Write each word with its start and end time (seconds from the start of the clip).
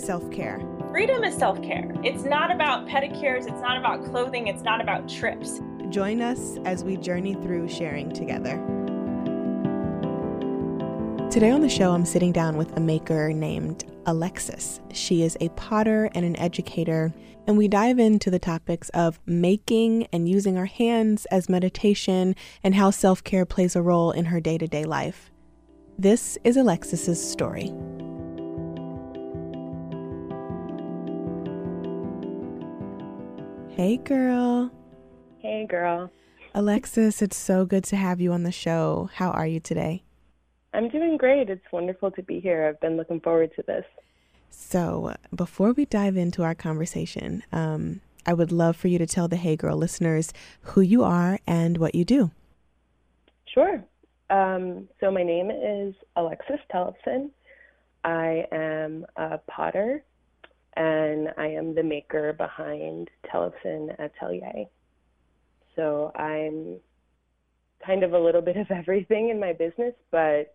self 0.00 0.30
care. 0.30 0.60
Freedom 0.90 1.22
is 1.22 1.36
self 1.36 1.62
care. 1.62 1.92
It's 2.02 2.24
not 2.24 2.50
about 2.50 2.88
pedicures, 2.88 3.46
it's 3.46 3.60
not 3.60 3.76
about 3.76 4.04
clothing, 4.04 4.48
it's 4.48 4.62
not 4.62 4.80
about 4.80 5.08
trips. 5.08 5.60
Join 5.90 6.20
us 6.20 6.56
as 6.64 6.84
we 6.84 6.96
journey 6.96 7.34
through 7.34 7.68
sharing 7.68 8.12
together. 8.12 8.56
Today 11.30 11.50
on 11.50 11.60
the 11.60 11.68
show, 11.68 11.92
I'm 11.92 12.04
sitting 12.04 12.32
down 12.32 12.56
with 12.56 12.76
a 12.76 12.80
maker 12.80 13.32
named 13.32 13.84
Alexis. 14.06 14.80
She 14.92 15.22
is 15.22 15.36
a 15.40 15.48
potter 15.50 16.10
and 16.14 16.24
an 16.24 16.36
educator, 16.36 17.12
and 17.46 17.56
we 17.56 17.68
dive 17.68 18.00
into 18.00 18.30
the 18.30 18.40
topics 18.40 18.88
of 18.88 19.20
making 19.26 20.08
and 20.12 20.28
using 20.28 20.58
our 20.58 20.66
hands 20.66 21.26
as 21.26 21.48
meditation 21.48 22.34
and 22.64 22.74
how 22.74 22.90
self 22.90 23.22
care 23.22 23.46
plays 23.46 23.76
a 23.76 23.82
role 23.82 24.10
in 24.10 24.24
her 24.26 24.40
day 24.40 24.58
to 24.58 24.66
day 24.66 24.84
life. 24.84 25.30
This 25.98 26.36
is 26.42 26.56
Alexis's 26.56 27.24
story. 27.24 27.72
Hey, 33.80 33.96
girl. 33.96 34.70
Hey, 35.38 35.66
girl. 35.66 36.12
Alexis, 36.54 37.22
it's 37.22 37.38
so 37.38 37.64
good 37.64 37.82
to 37.84 37.96
have 37.96 38.20
you 38.20 38.30
on 38.30 38.42
the 38.42 38.52
show. 38.52 39.08
How 39.14 39.30
are 39.30 39.46
you 39.46 39.58
today? 39.58 40.02
I'm 40.74 40.90
doing 40.90 41.16
great. 41.16 41.48
It's 41.48 41.64
wonderful 41.72 42.10
to 42.10 42.22
be 42.22 42.40
here. 42.40 42.68
I've 42.68 42.78
been 42.82 42.98
looking 42.98 43.20
forward 43.20 43.52
to 43.56 43.62
this. 43.62 43.86
So, 44.50 45.14
before 45.34 45.72
we 45.72 45.86
dive 45.86 46.18
into 46.18 46.42
our 46.42 46.54
conversation, 46.54 47.42
um, 47.52 48.02
I 48.26 48.34
would 48.34 48.52
love 48.52 48.76
for 48.76 48.88
you 48.88 48.98
to 48.98 49.06
tell 49.06 49.28
the 49.28 49.36
Hey 49.36 49.56
Girl 49.56 49.78
listeners 49.78 50.34
who 50.60 50.82
you 50.82 51.02
are 51.02 51.38
and 51.46 51.78
what 51.78 51.94
you 51.94 52.04
do. 52.04 52.32
Sure. 53.46 53.82
Um, 54.28 54.90
so, 55.00 55.10
my 55.10 55.22
name 55.22 55.50
is 55.50 55.94
Alexis 56.16 56.60
Tellefsen. 56.70 57.30
I 58.04 58.44
am 58.52 59.06
a 59.16 59.38
potter 59.38 60.04
and 60.76 61.28
I 61.36 61.48
am 61.48 61.74
the 61.74 61.82
maker 61.82 62.32
behind 62.32 63.10
Tellefsen 63.26 63.94
Atelier. 63.98 64.66
So 65.76 66.12
I'm 66.14 66.78
kind 67.84 68.02
of 68.02 68.12
a 68.12 68.18
little 68.18 68.42
bit 68.42 68.56
of 68.56 68.70
everything 68.70 69.30
in 69.30 69.40
my 69.40 69.52
business, 69.52 69.94
but 70.10 70.54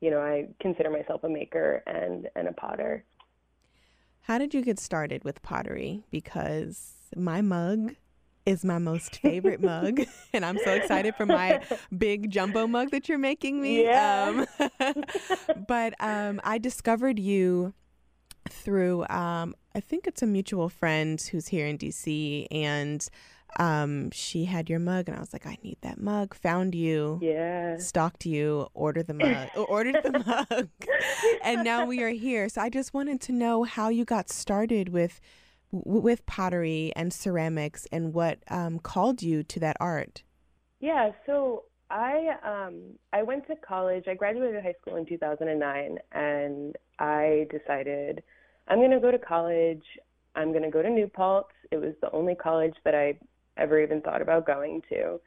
you 0.00 0.10
know, 0.10 0.20
I 0.20 0.48
consider 0.60 0.90
myself 0.90 1.24
a 1.24 1.28
maker 1.28 1.82
and, 1.86 2.28
and 2.36 2.46
a 2.46 2.52
potter. 2.52 3.04
How 4.22 4.38
did 4.38 4.54
you 4.54 4.62
get 4.62 4.78
started 4.78 5.24
with 5.24 5.42
pottery? 5.42 6.04
Because 6.10 6.92
my 7.16 7.40
mug 7.40 7.96
is 8.46 8.64
my 8.64 8.78
most 8.78 9.16
favorite 9.16 9.60
mug, 9.60 10.00
and 10.32 10.44
I'm 10.44 10.58
so 10.58 10.72
excited 10.72 11.14
for 11.16 11.26
my 11.26 11.60
big 11.96 12.30
jumbo 12.30 12.66
mug 12.66 12.90
that 12.90 13.08
you're 13.08 13.18
making 13.18 13.60
me. 13.60 13.84
Yeah. 13.84 14.44
Um, 14.80 15.04
but 15.66 15.94
um, 16.00 16.40
I 16.44 16.58
discovered 16.58 17.18
you 17.18 17.74
through 18.52 19.06
um, 19.08 19.54
I 19.74 19.80
think 19.80 20.06
it's 20.06 20.22
a 20.22 20.26
mutual 20.26 20.68
friend 20.68 21.20
who's 21.20 21.48
here 21.48 21.66
in 21.66 21.78
DC 21.78 22.46
and 22.50 23.08
um, 23.56 24.10
she 24.10 24.44
had 24.44 24.68
your 24.68 24.78
mug 24.78 25.08
and 25.08 25.16
I 25.16 25.20
was 25.20 25.32
like, 25.32 25.46
I 25.46 25.56
need 25.62 25.78
that 25.80 26.00
mug. 26.00 26.34
Found 26.34 26.74
you, 26.74 27.18
yeah, 27.22 27.78
stalked 27.78 28.26
you, 28.26 28.68
ordered 28.74 29.06
the 29.06 29.14
mug, 29.14 29.48
ordered 29.68 29.98
the 30.02 30.18
mug, 30.18 30.68
and 31.42 31.64
now 31.64 31.86
we 31.86 32.02
are 32.02 32.10
here. 32.10 32.48
So 32.48 32.60
I 32.60 32.68
just 32.68 32.92
wanted 32.92 33.20
to 33.22 33.32
know 33.32 33.64
how 33.64 33.88
you 33.88 34.04
got 34.04 34.28
started 34.28 34.90
with 34.90 35.20
with 35.70 36.24
pottery 36.26 36.92
and 36.96 37.12
ceramics 37.12 37.86
and 37.92 38.12
what 38.12 38.38
um, 38.48 38.78
called 38.78 39.22
you 39.22 39.42
to 39.44 39.60
that 39.60 39.76
art. 39.80 40.22
Yeah, 40.80 41.12
so 41.26 41.64
I 41.90 42.36
um, 42.44 42.98
I 43.12 43.22
went 43.22 43.46
to 43.48 43.56
college. 43.56 44.04
I 44.08 44.14
graduated 44.14 44.62
high 44.62 44.74
school 44.80 44.96
in 44.96 45.06
2009, 45.06 45.98
and 46.12 46.76
I 46.98 47.46
decided 47.50 48.22
I'm 48.68 48.78
going 48.78 48.90
to 48.90 49.00
go 49.00 49.10
to 49.10 49.18
college. 49.18 49.82
I'm 50.36 50.50
going 50.50 50.62
to 50.62 50.70
go 50.70 50.82
to 50.82 50.90
New 50.90 51.08
Paltz. 51.08 51.52
It 51.70 51.78
was 51.78 51.94
the 52.00 52.10
only 52.12 52.34
college 52.34 52.74
that 52.84 52.94
I 52.94 53.18
ever 53.56 53.80
even 53.82 54.00
thought 54.00 54.22
about 54.22 54.46
going 54.46 54.82
to. 54.90 55.20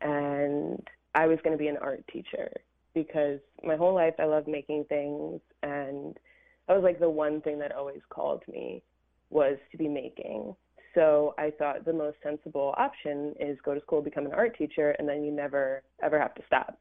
And 0.00 0.86
I 1.14 1.26
was 1.26 1.38
going 1.42 1.56
to 1.56 1.62
be 1.62 1.68
an 1.68 1.78
art 1.78 2.04
teacher 2.12 2.50
because 2.94 3.40
my 3.64 3.76
whole 3.76 3.94
life 3.94 4.14
I 4.18 4.24
loved 4.24 4.48
making 4.48 4.84
things. 4.88 5.40
And 5.62 6.16
that 6.68 6.74
was 6.74 6.84
like 6.84 7.00
the 7.00 7.10
one 7.10 7.40
thing 7.40 7.58
that 7.58 7.72
always 7.72 8.00
called 8.10 8.42
me 8.46 8.82
was 9.30 9.56
to 9.70 9.78
be 9.78 9.88
making. 9.88 10.54
So 10.94 11.34
I 11.38 11.50
thought 11.58 11.84
the 11.86 11.92
most 11.92 12.18
sensible 12.22 12.74
option 12.76 13.34
is 13.40 13.56
go 13.64 13.74
to 13.74 13.80
school, 13.80 14.02
become 14.02 14.26
an 14.26 14.32
art 14.32 14.56
teacher, 14.58 14.90
and 14.98 15.08
then 15.08 15.24
you 15.24 15.32
never, 15.32 15.82
ever 16.02 16.20
have 16.20 16.34
to 16.34 16.42
stop. 16.46 16.78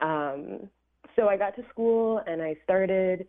Um, 0.00 0.68
so 1.16 1.28
I 1.28 1.36
got 1.36 1.56
to 1.56 1.62
school 1.70 2.22
and 2.26 2.42
I 2.42 2.56
started 2.64 3.26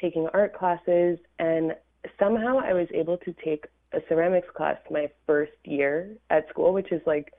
taking 0.00 0.28
art 0.32 0.54
classes, 0.54 1.18
and 1.38 1.74
somehow 2.18 2.58
I 2.58 2.72
was 2.72 2.88
able 2.94 3.18
to 3.18 3.34
take 3.44 3.66
a 3.92 4.00
ceramics 4.08 4.48
class 4.54 4.76
my 4.90 5.08
first 5.26 5.52
year 5.64 6.16
at 6.30 6.48
school, 6.48 6.72
which 6.72 6.92
is 6.92 7.00
like 7.06 7.32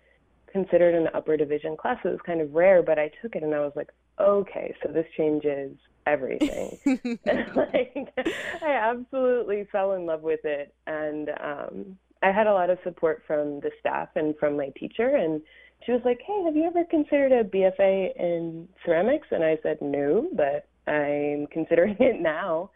considered 0.51 0.95
an 0.95 1.07
upper 1.13 1.37
division 1.37 1.77
class. 1.77 1.97
So 2.01 2.09
it 2.09 2.13
was 2.13 2.21
kind 2.25 2.41
of 2.41 2.53
rare, 2.53 2.81
but 2.81 2.97
I 2.97 3.11
took 3.21 3.35
it 3.35 3.43
and 3.43 3.53
I 3.53 3.59
was 3.59 3.73
like, 3.75 3.89
okay, 4.19 4.73
so 4.83 4.91
this 4.91 5.05
changes 5.15 5.77
everything. 6.05 6.77
and 6.85 7.19
like, 7.55 8.13
I 8.61 8.71
absolutely 8.71 9.67
fell 9.71 9.93
in 9.93 10.05
love 10.05 10.21
with 10.21 10.41
it. 10.43 10.73
And 10.87 11.29
um, 11.41 11.97
I 12.23 12.31
had 12.31 12.47
a 12.47 12.53
lot 12.53 12.69
of 12.69 12.79
support 12.83 13.23
from 13.27 13.59
the 13.59 13.71
staff 13.79 14.09
and 14.15 14.35
from 14.37 14.57
my 14.57 14.69
teacher. 14.79 15.15
And 15.15 15.41
she 15.85 15.91
was 15.91 16.01
like, 16.03 16.19
hey, 16.25 16.43
have 16.45 16.55
you 16.55 16.65
ever 16.65 16.83
considered 16.85 17.31
a 17.31 17.43
BFA 17.43 18.15
in 18.17 18.67
ceramics? 18.85 19.27
And 19.31 19.43
I 19.43 19.57
said, 19.63 19.77
no, 19.81 20.29
but 20.33 20.67
I'm 20.89 21.47
considering 21.47 21.95
it 21.99 22.19
now. 22.21 22.71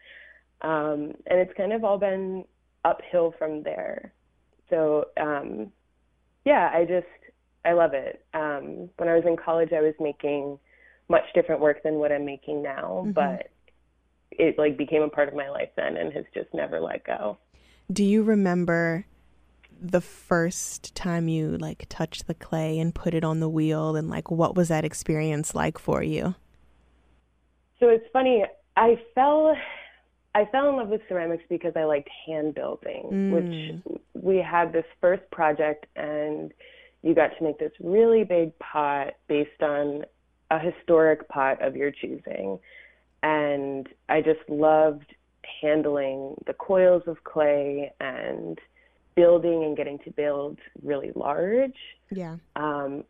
Um, 0.61 1.13
and 1.27 1.39
it's 1.39 1.53
kind 1.57 1.73
of 1.73 1.83
all 1.83 1.97
been 1.97 2.45
uphill 2.85 3.33
from 3.37 3.63
there. 3.63 4.13
So, 4.69 5.05
um, 5.19 5.71
yeah, 6.45 6.69
I 6.73 6.85
just, 6.85 7.07
I 7.65 7.73
love 7.73 7.93
it. 7.93 8.25
Um, 8.33 8.89
when 8.97 9.09
I 9.09 9.15
was 9.15 9.23
in 9.25 9.35
college, 9.37 9.69
I 9.73 9.81
was 9.81 9.93
making 9.99 10.57
much 11.09 11.23
different 11.35 11.61
work 11.61 11.83
than 11.83 11.95
what 11.95 12.11
I'm 12.11 12.25
making 12.25 12.63
now, 12.63 13.03
mm-hmm. 13.03 13.11
but 13.11 13.49
it 14.31 14.57
like 14.57 14.77
became 14.77 15.03
a 15.03 15.09
part 15.09 15.27
of 15.27 15.33
my 15.33 15.49
life 15.49 15.69
then 15.75 15.97
and 15.97 16.11
has 16.13 16.25
just 16.33 16.53
never 16.53 16.79
let 16.79 17.03
go. 17.03 17.37
Do 17.91 18.03
you 18.03 18.23
remember 18.23 19.05
the 19.79 20.01
first 20.01 20.95
time 20.95 21.27
you 21.27 21.57
like 21.57 21.85
touched 21.89 22.27
the 22.27 22.33
clay 22.33 22.79
and 22.79 22.95
put 22.95 23.13
it 23.13 23.23
on 23.23 23.41
the 23.41 23.49
wheel 23.49 23.95
and 23.95 24.09
like 24.09 24.31
what 24.31 24.55
was 24.55 24.69
that 24.69 24.85
experience 24.85 25.53
like 25.53 25.77
for 25.77 26.01
you? 26.01 26.35
So 27.83 27.89
it's 27.89 28.05
funny. 28.13 28.45
I 28.77 28.95
fell 29.13 29.53
I 30.33 30.45
fell 30.45 30.69
in 30.69 30.77
love 30.77 30.87
with 30.87 31.01
ceramics 31.09 31.43
because 31.49 31.73
I 31.75 31.83
liked 31.83 32.09
hand 32.25 32.55
building, 32.55 33.09
mm. 33.11 33.81
which 33.83 33.99
we 34.13 34.37
had 34.37 34.71
this 34.71 34.85
first 35.01 35.29
project 35.31 35.85
and 35.97 36.53
you 37.01 37.13
got 37.13 37.37
to 37.37 37.43
make 37.43 37.59
this 37.59 37.73
really 37.81 38.23
big 38.23 38.57
pot 38.59 39.15
based 39.27 39.61
on 39.61 40.05
a 40.49 40.59
historic 40.59 41.27
pot 41.27 41.61
of 41.61 41.75
your 41.75 41.91
choosing. 41.91 42.57
And 43.21 43.89
I 44.07 44.21
just 44.21 44.47
loved 44.47 45.13
handling 45.61 46.35
the 46.47 46.53
coils 46.53 47.03
of 47.05 47.21
clay 47.25 47.91
and 47.99 48.57
building 49.15 49.65
and 49.65 49.75
getting 49.75 49.99
to 49.99 50.11
build 50.11 50.57
really 50.81 51.11
large. 51.15 51.75
Yeah. 52.11 52.37
Um, 52.55 53.03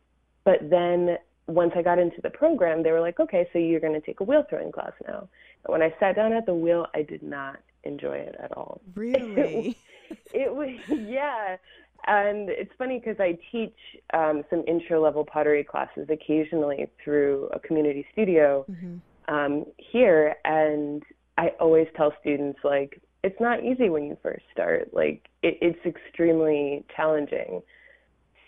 but 0.43 0.67
then 0.67 1.17
once 1.47 1.73
I 1.75 1.81
got 1.81 1.99
into 1.99 2.21
the 2.21 2.29
program, 2.29 2.83
they 2.83 2.91
were 2.91 3.01
like, 3.01 3.19
okay, 3.19 3.47
so 3.51 3.59
you're 3.59 3.79
going 3.79 3.93
to 3.93 4.01
take 4.01 4.19
a 4.19 4.23
wheel 4.23 4.45
throwing 4.49 4.71
class 4.71 4.93
now. 5.07 5.27
And 5.65 5.71
when 5.71 5.81
I 5.81 5.93
sat 5.99 6.15
down 6.15 6.33
at 6.33 6.45
the 6.45 6.53
wheel, 6.53 6.87
I 6.93 7.01
did 7.01 7.21
not 7.21 7.59
enjoy 7.83 8.15
it 8.15 8.35
at 8.41 8.55
all. 8.55 8.81
Really? 8.95 9.77
it, 10.09 10.17
it 10.33 10.55
was, 10.55 10.69
yeah. 10.89 11.57
And 12.05 12.49
it's 12.49 12.71
funny 12.77 12.99
because 12.99 13.19
I 13.19 13.37
teach 13.51 13.75
um, 14.13 14.43
some 14.49 14.63
intro 14.67 15.01
level 15.01 15.25
pottery 15.25 15.63
classes 15.63 16.07
occasionally 16.09 16.87
through 17.03 17.49
a 17.53 17.59
community 17.59 18.05
studio 18.11 18.65
mm-hmm. 18.69 19.33
um, 19.33 19.65
here. 19.77 20.35
And 20.43 21.03
I 21.37 21.49
always 21.59 21.87
tell 21.95 22.13
students, 22.21 22.59
like, 22.63 23.01
it's 23.23 23.39
not 23.39 23.63
easy 23.63 23.89
when 23.89 24.03
you 24.03 24.17
first 24.21 24.43
start. 24.51 24.93
Like, 24.93 25.27
it, 25.41 25.57
it's 25.61 25.85
extremely 25.85 26.85
challenging. 26.95 27.61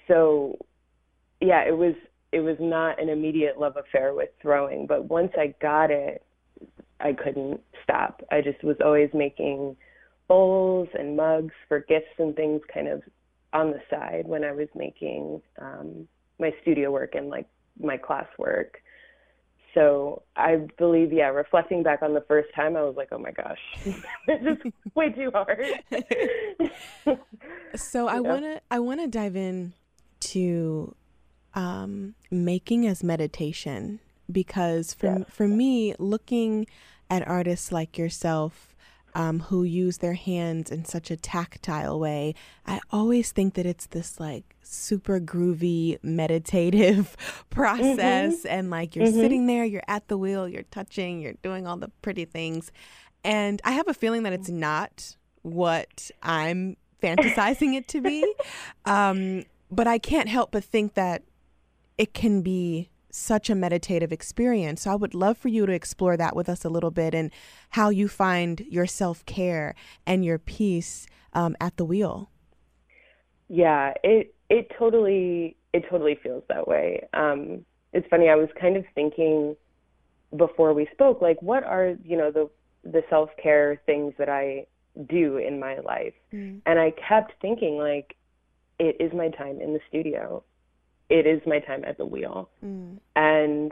So, 0.07 0.57
yeah, 1.41 1.65
it 1.65 1.77
was 1.77 1.95
it 2.35 2.41
was 2.41 2.57
not 2.59 3.01
an 3.01 3.07
immediate 3.07 3.57
love 3.57 3.77
affair 3.77 4.13
with 4.13 4.27
throwing, 4.41 4.87
but 4.87 5.05
once 5.05 5.31
I 5.37 5.55
got 5.61 5.89
it, 5.89 6.21
I 6.99 7.13
couldn't 7.13 7.61
stop. 7.81 8.21
I 8.29 8.41
just 8.41 8.61
was 8.61 8.75
always 8.83 9.09
making 9.13 9.77
bowls 10.27 10.89
and 10.99 11.15
mugs 11.15 11.53
for 11.69 11.79
gifts 11.79 12.19
and 12.19 12.35
things 12.35 12.59
kind 12.73 12.89
of 12.89 13.03
on 13.53 13.71
the 13.71 13.79
side 13.89 14.27
when 14.27 14.43
I 14.43 14.51
was 14.51 14.67
making 14.75 15.41
um, 15.61 16.09
my 16.37 16.51
studio 16.61 16.91
work 16.91 17.15
and 17.15 17.29
like 17.29 17.47
my 17.79 17.97
classwork. 17.97 18.71
So 19.73 20.23
I 20.35 20.67
believe, 20.77 21.13
yeah, 21.13 21.27
reflecting 21.27 21.83
back 21.83 22.01
on 22.01 22.13
the 22.13 22.25
first 22.27 22.49
time, 22.53 22.75
I 22.75 22.81
was 22.81 22.97
like, 22.97 23.09
oh 23.13 23.17
my 23.17 23.31
gosh, 23.31 23.59
this 24.27 24.57
is 24.65 24.73
way 24.93 25.09
too 25.09 25.31
hard. 25.33 25.63
so 27.77 28.09
I 28.09 28.19
wanna 28.19 28.59
I 28.69 28.79
wanna 28.79 29.07
dive 29.07 29.37
in 29.37 29.71
to 30.31 30.95
um, 31.55 32.15
making 32.29 32.85
as 32.85 33.03
meditation 33.03 33.99
because 34.31 34.93
for 34.93 35.19
yeah. 35.19 35.23
for 35.29 35.47
me, 35.47 35.95
looking 35.97 36.67
at 37.09 37.27
artists 37.27 37.71
like 37.71 37.97
yourself 37.97 38.75
um, 39.13 39.39
who 39.39 39.63
use 39.63 39.99
their 39.99 40.13
hands 40.13 40.69
in 40.69 40.83
such 40.83 41.09
a 41.09 41.15
tactile 41.15 41.99
way, 41.99 42.35
I 42.65 42.81
always 42.91 43.31
think 43.31 43.53
that 43.53 43.65
it's 43.65 43.85
this 43.87 44.19
like 44.19 44.55
super 44.61 45.19
groovy 45.19 45.97
meditative 46.03 47.15
process. 47.49 48.39
Mm-hmm. 48.39 48.47
And 48.47 48.69
like 48.69 48.95
you're 48.95 49.07
mm-hmm. 49.07 49.19
sitting 49.19 49.47
there, 49.47 49.63
you're 49.63 49.83
at 49.87 50.07
the 50.09 50.17
wheel, 50.17 50.49
you're 50.49 50.63
touching, 50.63 51.21
you're 51.21 51.35
doing 51.41 51.65
all 51.65 51.77
the 51.77 51.89
pretty 52.01 52.25
things. 52.25 52.71
And 53.23 53.61
I 53.63 53.71
have 53.71 53.87
a 53.87 53.93
feeling 53.93 54.23
that 54.23 54.33
it's 54.33 54.49
not 54.49 55.15
what 55.41 56.11
I'm 56.21 56.75
fantasizing 57.01 57.75
it 57.75 57.87
to 57.89 58.01
be. 58.01 58.33
Um, 58.87 59.45
but 59.71 59.87
I 59.87 59.97
can't 59.97 60.29
help 60.29 60.51
but 60.51 60.63
think 60.63 60.93
that 60.93 61.23
it 61.97 62.13
can 62.13 62.41
be 62.41 62.89
such 63.15 63.49
a 63.49 63.55
meditative 63.55 64.11
experience. 64.11 64.81
So 64.81 64.91
I 64.91 64.95
would 64.95 65.13
love 65.13 65.37
for 65.37 65.47
you 65.47 65.65
to 65.65 65.71
explore 65.71 66.17
that 66.17 66.35
with 66.35 66.49
us 66.49 66.65
a 66.65 66.69
little 66.69 66.91
bit 66.91 67.15
and 67.15 67.31
how 67.69 67.89
you 67.89 68.07
find 68.07 68.59
your 68.69 68.85
self 68.85 69.25
care 69.25 69.73
and 70.05 70.25
your 70.25 70.37
peace 70.37 71.07
um, 71.33 71.55
at 71.61 71.77
the 71.77 71.85
wheel. 71.85 72.29
Yeah, 73.47 73.93
it 74.03 74.35
it 74.49 74.71
totally 74.77 75.55
it 75.73 75.85
totally 75.89 76.19
feels 76.21 76.43
that 76.49 76.67
way. 76.67 77.07
Um, 77.13 77.65
it's 77.93 78.07
funny. 78.09 78.27
I 78.29 78.35
was 78.35 78.49
kind 78.59 78.75
of 78.75 78.85
thinking 78.95 79.55
before 80.35 80.73
we 80.73 80.87
spoke, 80.91 81.21
like, 81.21 81.41
what 81.41 81.63
are 81.63 81.95
you 82.03 82.17
know 82.17 82.31
the 82.31 82.49
the 82.83 83.03
self 83.09 83.29
care 83.41 83.81
things 83.85 84.13
that 84.17 84.29
I 84.29 84.65
do 85.07 85.37
in 85.37 85.59
my 85.59 85.77
life, 85.79 86.13
mm. 86.33 86.59
and 86.65 86.79
I 86.79 86.91
kept 86.91 87.33
thinking 87.41 87.77
like, 87.77 88.15
it 88.77 88.97
is 88.99 89.13
my 89.13 89.29
time 89.29 89.61
in 89.61 89.73
the 89.73 89.79
studio 89.87 90.43
it 91.09 91.27
is 91.27 91.41
my 91.45 91.59
time 91.59 91.83
at 91.85 91.97
the 91.97 92.05
wheel. 92.05 92.49
Mm. 92.63 92.97
And 93.15 93.71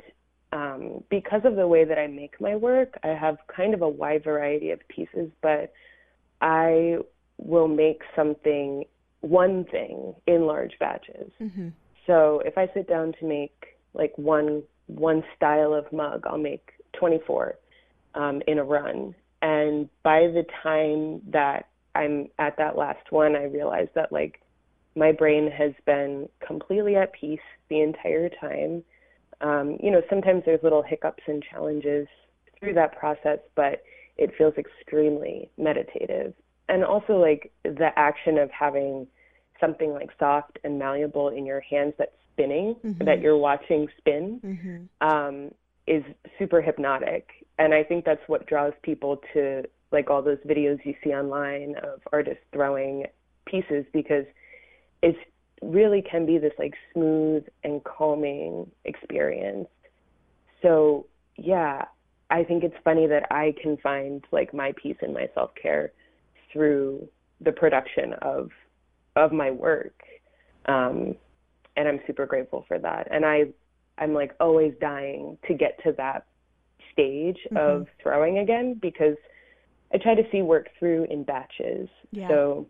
um, 0.52 1.04
because 1.10 1.42
of 1.46 1.56
the 1.56 1.68
way 1.68 1.84
that 1.84 1.98
I 1.98 2.08
make 2.08 2.40
my 2.40 2.56
work, 2.56 2.98
I 3.04 3.10
have 3.10 3.38
kind 3.54 3.74
of 3.74 3.82
a 3.82 3.90
wide 3.90 4.24
variety 4.24 4.72
of 4.72 4.80
pieces, 4.88 5.32
but 5.42 5.74
I 6.42 6.98
will 7.38 7.68
make 7.68 8.02
something, 8.16 8.86
one 9.22 9.66
thing, 9.66 10.14
in 10.28 10.46
large 10.46 10.74
batches. 10.80 11.32
Mm-hmm. 11.42 11.70
So 12.06 12.42
if 12.46 12.58
I 12.58 12.70
sit 12.74 12.88
down 12.88 13.14
to 13.20 13.26
make 13.26 13.78
like 13.94 14.14
one 14.18 14.64
one 14.88 15.24
style 15.36 15.74
of 15.74 15.92
mug, 15.94 16.26
I'll 16.28 16.38
make 16.38 16.72
24 17.00 17.56
um, 18.16 18.42
in 18.48 18.60
a 18.60 18.64
run. 18.64 19.16
And 19.42 19.90
by 20.04 20.22
the 20.22 20.46
time 20.62 21.22
that 21.32 21.70
I'm 21.96 22.28
at 22.38 22.58
that 22.58 22.78
last 22.78 23.12
one, 23.12 23.36
I 23.36 23.46
realize 23.46 23.88
that 23.96 24.12
like 24.12 24.42
my 24.96 25.12
brain 25.12 25.50
has 25.52 25.74
been 25.86 26.30
completely 26.46 26.96
at 26.96 27.14
peace 27.14 27.40
the 27.70 27.82
entire 27.82 28.30
time. 28.30 28.84
Um, 29.42 29.78
you 29.82 29.92
know, 29.92 30.02
sometimes 30.10 30.44
there's 30.46 30.64
little 30.64 30.84
hiccups 30.84 31.24
and 31.28 31.44
challenges 31.44 32.08
through 32.60 32.74
that 32.76 32.98
process, 32.98 33.40
but 33.56 33.84
it 34.18 34.32
feels 34.38 34.54
extremely 34.58 35.50
meditative. 35.58 36.34
And 36.70 36.84
also, 36.84 37.18
like 37.18 37.52
the 37.64 37.90
action 37.96 38.38
of 38.38 38.50
having 38.52 39.08
something 39.60 39.92
like 39.94 40.10
soft 40.20 40.60
and 40.64 40.80
malleable 40.80 41.30
in 41.30 41.46
your 41.46 41.60
hands 41.62 41.94
that's 41.98 42.12
spinning, 42.34 42.76
mm-hmm. 42.84 43.06
that 43.06 43.20
you're 43.22 43.38
watching 43.38 43.88
spin, 43.98 44.40
mm-hmm. 44.44 45.08
um, 45.08 45.52
is 45.88 46.04
super 46.40 46.62
hypnotic. 46.62 47.30
And 47.60 47.74
I 47.74 47.84
think 47.84 48.06
that's 48.06 48.22
what 48.28 48.48
draws 48.48 48.74
people 48.82 49.22
to 49.34 49.64
like 49.92 50.10
all 50.10 50.22
those 50.22 50.40
videos 50.48 50.80
you 50.86 50.96
see 51.04 51.12
online 51.12 51.76
of 51.84 52.02
artists 52.12 52.44
throwing 52.52 53.06
pieces 53.46 53.86
because 53.94 54.26
it 55.04 55.18
really 55.62 56.02
can 56.02 56.26
be 56.26 56.38
this 56.38 56.54
like 56.58 56.74
smooth 56.94 57.44
and 57.64 57.84
calming 57.84 58.72
experience. 58.86 59.68
So 60.62 61.06
yeah, 61.38 61.86
I 62.30 62.44
think 62.44 62.64
it's 62.64 62.76
funny 62.84 63.06
that 63.08 63.28
I 63.30 63.54
can 63.62 63.78
find 63.78 64.24
like 64.32 64.54
my 64.54 64.74
peace 64.82 64.96
and 65.02 65.14
my 65.14 65.30
self 65.36 65.52
care 65.62 65.92
through 66.52 67.08
the 67.42 67.52
production 67.52 68.14
of 68.22 68.50
of 69.16 69.32
my 69.32 69.52
work. 69.52 70.02
Um, 70.66 71.16
and 71.76 71.88
I'm 71.88 72.00
super 72.08 72.26
grateful 72.26 72.64
for 72.68 72.80
that. 72.80 73.08
And 73.12 73.26
I 73.26 73.46
I'm 73.98 74.14
like 74.14 74.32
always 74.40 74.74
dying 74.80 75.38
to 75.48 75.54
get 75.54 75.80
to 75.84 75.92
that 75.98 76.26
stage 76.94 77.38
mm-hmm. 77.52 77.58
of 77.58 77.88
throwing 78.02 78.40
again 78.40 78.80
because 78.82 79.18
I 79.94 79.98
try 79.98 80.16
to 80.16 80.24
see 80.32 80.42
work 80.42 80.70
through 80.80 81.08
in 81.10 81.24
batches. 81.24 81.90
Yeah. 82.12 82.30
So 82.30 82.68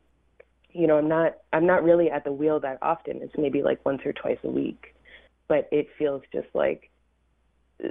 you 0.73 0.87
know, 0.87 0.97
I'm 0.97 1.07
not 1.07 1.37
I'm 1.51 1.65
not 1.65 1.83
really 1.83 2.09
at 2.09 2.23
the 2.23 2.31
wheel 2.31 2.59
that 2.61 2.79
often. 2.81 3.21
It's 3.21 3.33
maybe 3.37 3.61
like 3.61 3.83
once 3.85 4.01
or 4.05 4.13
twice 4.13 4.39
a 4.43 4.49
week, 4.49 4.95
but 5.47 5.67
it 5.71 5.87
feels 5.97 6.23
just 6.31 6.47
like 6.53 6.89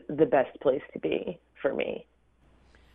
the 0.08 0.26
best 0.26 0.58
place 0.61 0.82
to 0.93 0.99
be 0.99 1.38
for 1.61 1.75
me. 1.75 2.06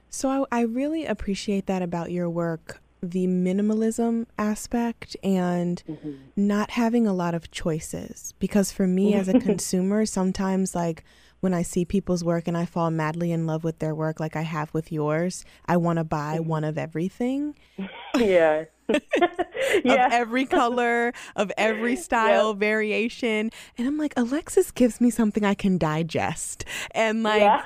So 0.09 0.47
I, 0.51 0.59
I 0.59 0.61
really 0.61 1.05
appreciate 1.05 1.65
that 1.67 1.81
about 1.81 2.11
your 2.11 2.29
work, 2.29 2.81
the 3.03 3.27
minimalism 3.27 4.25
aspect 4.37 5.15
and 5.23 5.83
mm-hmm. 5.87 6.13
not 6.35 6.71
having 6.71 7.05
a 7.05 7.13
lot 7.13 7.35
of 7.35 7.51
choices. 7.51 8.33
Because 8.39 8.71
for 8.71 8.87
me 8.87 9.13
as 9.13 9.27
a 9.27 9.39
consumer, 9.39 10.05
sometimes 10.05 10.73
like 10.73 11.03
when 11.39 11.53
I 11.53 11.61
see 11.61 11.85
people's 11.85 12.23
work 12.23 12.47
and 12.47 12.57
I 12.57 12.65
fall 12.65 12.89
madly 12.89 13.31
in 13.31 13.45
love 13.45 13.63
with 13.63 13.79
their 13.79 13.93
work, 13.93 14.19
like 14.19 14.35
I 14.35 14.41
have 14.41 14.73
with 14.73 14.91
yours, 14.91 15.45
I 15.65 15.77
want 15.77 15.97
to 15.97 16.03
buy 16.03 16.37
mm-hmm. 16.37 16.49
one 16.49 16.63
of 16.63 16.77
everything. 16.77 17.55
yeah. 18.15 18.65
Yeah. 18.89 20.07
of 20.07 20.13
every 20.13 20.45
color, 20.45 21.13
of 21.35 21.51
every 21.57 21.95
style 22.07 22.49
yep. 22.49 22.57
variation. 22.57 23.51
And 23.77 23.87
I'm 23.87 23.97
like, 23.97 24.13
Alexis 24.17 24.71
gives 24.71 25.01
me 25.01 25.09
something 25.09 25.43
I 25.43 25.53
can 25.53 25.77
digest. 25.77 26.65
And 26.91 27.23
like 27.23 27.41
yeah. 27.41 27.63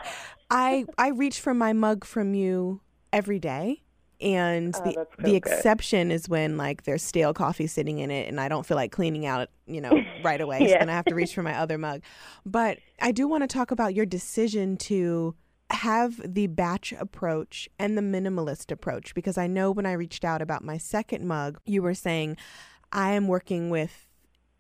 I 0.50 0.86
I 0.98 1.10
reach 1.10 1.40
for 1.40 1.54
my 1.54 1.74
mug 1.74 2.06
from 2.06 2.34
you 2.34 2.82
every 3.14 3.40
day. 3.40 3.84
And 4.20 4.76
oh, 4.76 4.84
the 4.84 4.94
so 4.94 5.08
the 5.20 5.36
exception 5.36 6.12
is 6.12 6.30
when 6.30 6.56
like 6.56 6.84
there's 6.84 7.02
stale 7.02 7.34
coffee 7.34 7.66
sitting 7.66 7.98
in 8.00 8.12
it 8.12 8.28
and 8.28 8.40
I 8.40 8.50
don't 8.50 8.66
feel 8.66 8.78
like 8.78 8.92
cleaning 8.92 9.26
out, 9.26 9.50
you 9.66 9.82
know, 9.82 10.00
right 10.24 10.40
away. 10.40 10.60
yeah. 10.62 10.68
So 10.68 10.80
then 10.80 10.90
I 10.90 10.94
have 10.94 11.06
to 11.06 11.16
reach 11.16 11.34
for 11.34 11.42
my 11.42 11.58
other 11.58 11.80
mug. 11.80 12.02
But 12.46 12.78
I 13.02 13.12
do 13.12 13.28
want 13.28 13.42
to 13.42 13.48
talk 13.48 13.72
about 13.72 13.96
your 13.96 14.06
decision 14.06 14.78
to 14.78 15.36
have 15.76 16.22
the 16.24 16.48
batch 16.48 16.94
approach 16.94 17.70
and 17.80 17.98
the 17.98 18.02
minimalist 18.02 18.72
approach 18.72 19.14
because 19.16 19.38
I 19.38 19.48
know 19.48 19.72
when 19.72 19.86
I 19.86 19.94
reached 19.94 20.26
out 20.26 20.42
about 20.42 20.64
my 20.64 20.78
second 20.78 21.28
mug, 21.28 21.60
you 21.66 21.82
were 21.82 21.94
saying, 21.94 22.38
I 22.92 23.14
am 23.14 23.28
working 23.28 23.70
with 23.70 24.08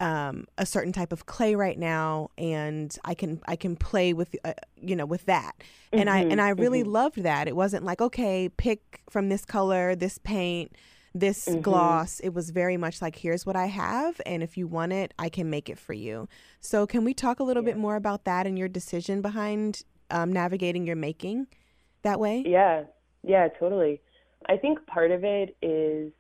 um, 0.01 0.46
a 0.58 0.65
certain 0.65 0.91
type 0.91 1.13
of 1.13 1.27
clay 1.27 1.56
right 1.56 1.77
now, 1.77 2.30
and 2.38 2.96
I 3.06 3.13
can 3.13 3.39
I 3.48 3.56
can 3.56 3.75
play 3.75 4.13
with 4.13 4.36
uh, 4.44 4.53
you 4.75 4.96
know 4.96 5.06
with 5.06 5.25
that, 5.25 5.53
mm-hmm, 5.60 6.00
and 6.00 6.10
I 6.10 6.20
and 6.22 6.41
I 6.41 6.50
really 6.50 6.82
mm-hmm. 6.82 6.91
loved 6.91 7.24
that. 7.24 7.48
It 7.48 7.56
wasn't 7.56 7.86
like 7.86 8.01
okay, 8.01 8.50
pick 8.50 9.01
from 9.10 9.30
this 9.30 9.46
color, 9.46 9.96
this 9.96 10.18
paint, 10.18 10.75
this 11.13 11.46
mm-hmm. 11.46 11.62
gloss. 11.62 12.20
It 12.22 12.34
was 12.34 12.50
very 12.50 12.77
much 12.77 13.00
like 13.00 13.15
here's 13.15 13.46
what 13.46 13.56
I 13.56 13.68
have, 13.68 14.20
and 14.25 14.41
if 14.41 14.58
you 14.58 14.68
want 14.68 14.91
it, 14.91 15.13
I 15.20 15.30
can 15.30 15.51
make 15.51 15.70
it 15.70 15.77
for 15.77 15.94
you. 15.94 16.27
So 16.60 16.88
can 16.88 17.03
we 17.03 17.13
talk 17.13 17.39
a 17.39 17.44
little 17.44 17.63
yeah. 17.63 17.74
bit 17.74 17.77
more 17.77 17.96
about 17.96 18.25
that 18.25 18.48
and 18.48 18.58
your 18.58 18.70
decision 18.70 19.22
behind 19.22 19.84
um, 20.12 20.32
navigating 20.32 20.86
your 20.86 20.96
making 20.96 21.48
that 22.03 22.20
way? 22.20 22.44
Yeah, 22.46 22.84
yeah, 23.24 23.48
totally. 23.60 24.01
I 24.48 24.58
think 24.58 24.86
part 24.88 25.12
of 25.12 25.24
it 25.24 25.56
is 25.62 26.12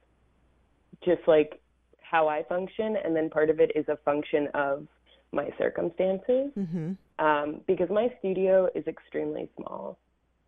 just 1.03 1.21
like 1.27 1.59
how 2.01 2.27
I 2.27 2.43
function, 2.43 2.97
and 3.03 3.15
then 3.15 3.29
part 3.29 3.49
of 3.49 3.59
it 3.59 3.71
is 3.75 3.85
a 3.87 3.97
function 3.97 4.47
of 4.53 4.87
my 5.31 5.49
circumstances. 5.57 6.51
Mm-hmm. 6.57 6.91
Um, 7.19 7.61
because 7.67 7.89
my 7.89 8.11
studio 8.19 8.67
is 8.73 8.85
extremely 8.87 9.47
small, 9.55 9.99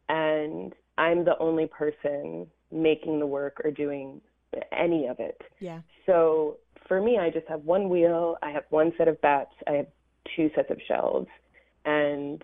and 0.09 0.73
I'm 0.97 1.23
the 1.23 1.37
only 1.39 1.67
person 1.67 2.47
making 2.71 3.19
the 3.19 3.27
work 3.27 3.61
or 3.63 3.71
doing 3.71 4.21
any 4.71 5.07
of 5.07 5.19
it. 5.19 5.39
Yeah. 5.59 5.81
So 6.05 6.57
for 6.87 7.01
me, 7.01 7.17
I 7.17 7.29
just 7.29 7.47
have 7.47 7.63
one 7.63 7.89
wheel, 7.89 8.37
I 8.41 8.51
have 8.51 8.63
one 8.69 8.91
set 8.97 9.07
of 9.07 9.21
bats, 9.21 9.53
I 9.67 9.73
have 9.73 9.87
two 10.35 10.49
sets 10.55 10.69
of 10.69 10.79
shelves, 10.87 11.27
and 11.85 12.41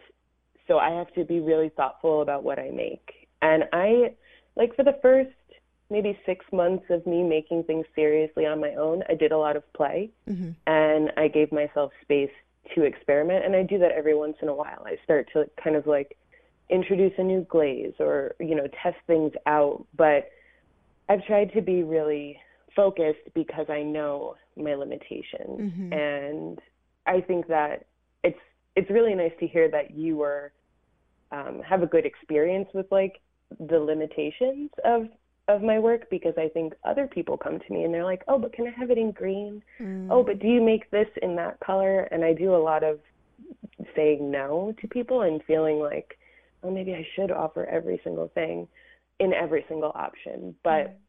so 0.70 0.78
I 0.78 0.92
have 0.92 1.12
to 1.16 1.26
be 1.26 1.42
really 1.42 1.70
thoughtful 1.76 2.22
about 2.22 2.44
what 2.44 2.60
I 2.60 2.70
make. 2.70 3.28
And 3.42 3.64
I, 3.74 4.14
like, 4.56 4.76
for 4.76 4.84
the 4.84 4.98
first 5.02 5.32
maybe 5.90 6.18
six 6.26 6.46
months 6.54 6.86
of 6.92 7.06
me 7.08 7.24
making 7.24 7.64
things 7.64 7.86
seriously 7.96 8.46
on 8.46 8.62
my 8.62 8.76
own, 8.76 9.04
I 9.10 9.16
did 9.16 9.32
a 9.32 9.38
lot 9.38 9.56
of 9.56 9.64
play 9.74 10.12
mm-hmm. 10.30 10.52
and 10.68 11.12
I 11.18 11.28
gave 11.28 11.52
myself 11.52 11.92
space 12.04 12.30
to 12.76 12.84
experiment. 12.84 13.44
And 13.44 13.56
I 13.56 13.64
do 13.64 13.80
that 13.80 13.92
every 13.92 14.16
once 14.16 14.38
in 14.42 14.48
a 14.48 14.54
while. 14.54 14.84
I 14.86 14.98
start 15.04 15.28
to 15.34 15.50
kind 15.62 15.76
of 15.76 15.88
like 15.88 16.16
introduce 16.70 17.14
a 17.18 17.24
new 17.24 17.42
glaze 17.50 17.94
or, 18.00 18.36
you 18.40 18.54
know, 18.54 18.68
test 18.84 18.98
things 19.08 19.32
out. 19.48 19.84
But 19.98 20.30
I've 21.10 21.26
tried 21.26 21.52
to 21.54 21.62
be 21.62 21.82
really 21.82 22.38
focused 22.76 23.34
because 23.34 23.66
I 23.70 23.82
know 23.82 24.36
my 24.56 24.76
limitations. 24.76 25.60
Mm-hmm. 25.60 25.94
And 25.94 26.60
I 27.08 27.22
think 27.22 27.48
that 27.48 27.88
it's 28.24 28.38
it's 28.76 28.90
really 28.92 29.16
nice 29.16 29.34
to 29.40 29.48
hear 29.48 29.72
that 29.72 29.92
you 29.92 30.18
were 30.18 30.52
um, 31.32 31.62
have 31.68 31.84
a 31.84 31.88
good 31.88 32.06
experience 32.06 32.70
with 32.74 32.88
like 32.92 33.22
the 33.60 33.80
limitations 33.80 34.70
of 34.86 35.08
of 35.48 35.64
my 35.64 35.80
work 35.80 36.08
because 36.12 36.36
I 36.38 36.48
think 36.50 36.74
other 36.84 37.08
people 37.08 37.36
come 37.36 37.60
to 37.60 37.74
me 37.74 37.84
and 37.84 37.94
they're 37.94 38.06
like, 38.06 38.24
"Oh, 38.28 38.38
but 38.38 38.54
can 38.54 38.68
I 38.68 38.72
have 38.72 38.92
it 38.92 38.98
in 38.98 39.12
green? 39.12 39.64
Mm. 39.82 40.08
Oh, 40.12 40.24
but 40.24 40.40
do 40.40 40.48
you 40.48 40.62
make 40.62 40.90
this 40.92 41.08
in 41.22 41.36
that 41.38 41.60
color?" 41.60 42.02
And 42.12 42.24
I 42.24 42.34
do 42.34 42.56
a 42.56 42.58
lot 42.58 42.84
of 42.84 43.00
saying 43.96 44.30
no 44.30 44.76
to 44.80 44.88
people 44.88 45.22
and 45.22 45.44
feeling 45.46 45.80
like, 45.80 46.18
"Oh, 46.64 46.72
maybe 46.72 46.94
I 46.94 47.08
should 47.16 47.32
offer 47.32 47.66
every 47.66 48.00
single 48.04 48.28
thing 48.30 48.68
in 49.20 49.34
every 49.34 49.66
single 49.68 49.92
option." 49.96 50.56
But 50.64 51.00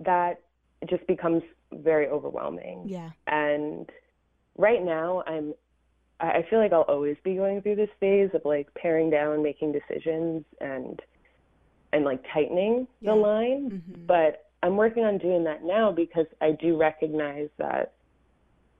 that 0.00 0.40
just 0.88 1.06
becomes 1.06 1.42
very 1.72 2.08
overwhelming. 2.08 2.88
Yeah. 2.88 3.10
And 3.26 3.88
right 4.56 4.82
now, 4.82 5.22
I'm 5.26 5.54
I 6.20 6.44
feel 6.48 6.58
like 6.60 6.72
I'll 6.72 6.82
always 6.82 7.16
be 7.24 7.34
going 7.34 7.60
through 7.60 7.76
this 7.76 7.90
phase 8.00 8.30
of 8.34 8.42
like 8.44 8.72
paring 8.74 9.10
down, 9.10 9.42
making 9.42 9.72
decisions, 9.72 10.44
and 10.60 11.00
and 11.92 12.04
like 12.04 12.24
tightening 12.32 12.86
Yeah. 13.00 13.12
the 13.12 13.16
line. 13.16 13.70
Mhm. 13.70 14.06
But 14.06 14.46
I'm 14.62 14.76
working 14.76 15.04
on 15.04 15.18
doing 15.18 15.44
that 15.44 15.62
now 15.62 15.92
because 15.92 16.26
I 16.40 16.52
do 16.52 16.76
recognize 16.76 17.48
that 17.58 17.92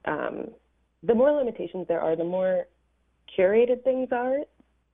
um, 0.05 0.51
the 1.03 1.15
more 1.15 1.31
limitations 1.31 1.87
there 1.87 2.01
are, 2.01 2.15
the 2.15 2.23
more 2.23 2.67
curated 3.37 3.83
things 3.83 4.11
are. 4.11 4.39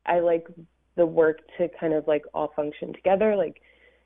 I 0.06 0.20
like 0.20 0.48
the 0.96 1.06
work 1.06 1.42
to 1.58 1.70
kind 1.80 1.94
of 1.94 2.08
like 2.08 2.26
all 2.34 2.50
function 2.56 2.94
together. 2.94 3.36
Like 3.36 3.62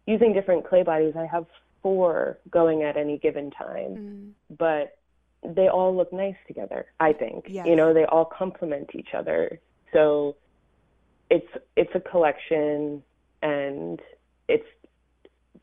using 0.06 0.34
different 0.34 0.66
clay 0.68 0.84
bodies, 0.84 1.16
I 1.16 1.26
have 1.26 1.46
four 1.82 2.40
going 2.50 2.84
at 2.84 2.98
any 2.98 3.18
given 3.20 3.52
time 3.52 3.96
Mm. 3.96 4.58
but 4.58 4.98
they 5.54 5.68
all 5.68 5.96
look 5.96 6.12
nice 6.14 6.36
together 6.48 6.86
i 7.00 7.12
think. 7.14 7.46
Yes. 7.48 7.66
you 7.68 7.76
know 7.76 7.94
they 7.94 8.06
all 8.06 8.26
complement 8.26 8.90
each 8.94 9.14
other. 9.14 9.60
So 9.94 10.36
it's 11.30 11.48
it's 11.76 11.92
a 11.96 12.00
collection 12.00 13.02
and 13.42 14.00
it's 14.48 14.66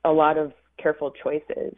a 0.05 0.11
lot 0.13 0.39
of 0.39 0.53
careful 0.79 1.13
choices. 1.23 1.75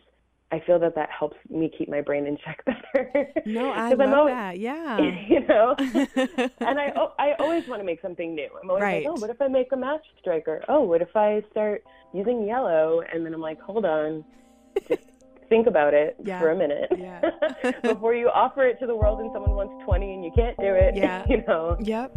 I 0.52 0.61
feel 0.61 0.78
that 0.80 0.94
that 0.94 1.11
helps 1.11 1.37
me 1.50 1.68
keep 1.76 1.88
my 1.88 2.00
brain 2.00 2.26
in 2.26 2.37
check 2.44 2.64
better. 2.66 3.28
No, 3.44 3.70
I 3.70 3.90
I'm 3.90 3.99
love 3.99 4.12
always- 4.12 4.34
that. 4.34 4.58
Yeah. 4.58 4.99
you 5.28 5.40
know? 5.46 5.75
And 6.61 6.78
i 6.78 6.92
oh, 6.96 7.12
i 7.18 7.32
always 7.40 7.66
want 7.66 7.80
to 7.80 7.84
make 7.84 8.00
something 8.00 8.34
new. 8.34 8.49
I'm 8.62 8.70
always 8.70 8.82
Right. 8.82 9.04
like 9.04 9.12
oh 9.16 9.20
what 9.20 9.30
if 9.30 9.40
i 9.42 9.49
make 9.49 9.73
a 9.73 9.76
match 9.76 10.04
striker? 10.20 10.62
Oh 10.68 10.80
what 10.82 11.02
if 11.02 11.14
i 11.16 11.42
start 11.50 11.82
using 12.12 12.46
yellow? 12.46 13.02
And 13.12 13.25
then 13.26 13.34
i'm 13.34 13.40
like 13.40 13.61
hold 13.61 13.84
on. 13.84 14.25
Just 14.88 15.02
think 15.49 15.67
about 15.67 15.95
it 15.95 16.17
Yeah. 16.25 16.41
for 16.41 16.51
a 16.51 16.57
minute 16.57 16.89
Yeah. 16.97 17.21
before 17.83 18.15
you 18.15 18.29
offer 18.29 18.65
it 18.67 18.79
to 18.81 18.87
the 18.87 18.95
world 18.97 19.21
and 19.21 19.31
someone 19.33 19.53
wants 19.55 19.75
20 19.85 20.15
and 20.15 20.25
you 20.25 20.31
can't 20.35 20.57
do 20.59 20.67
it 20.75 20.97
Yeah. 20.97 21.25
you 21.29 21.43
know 21.47 21.77
Yep. 21.81 22.15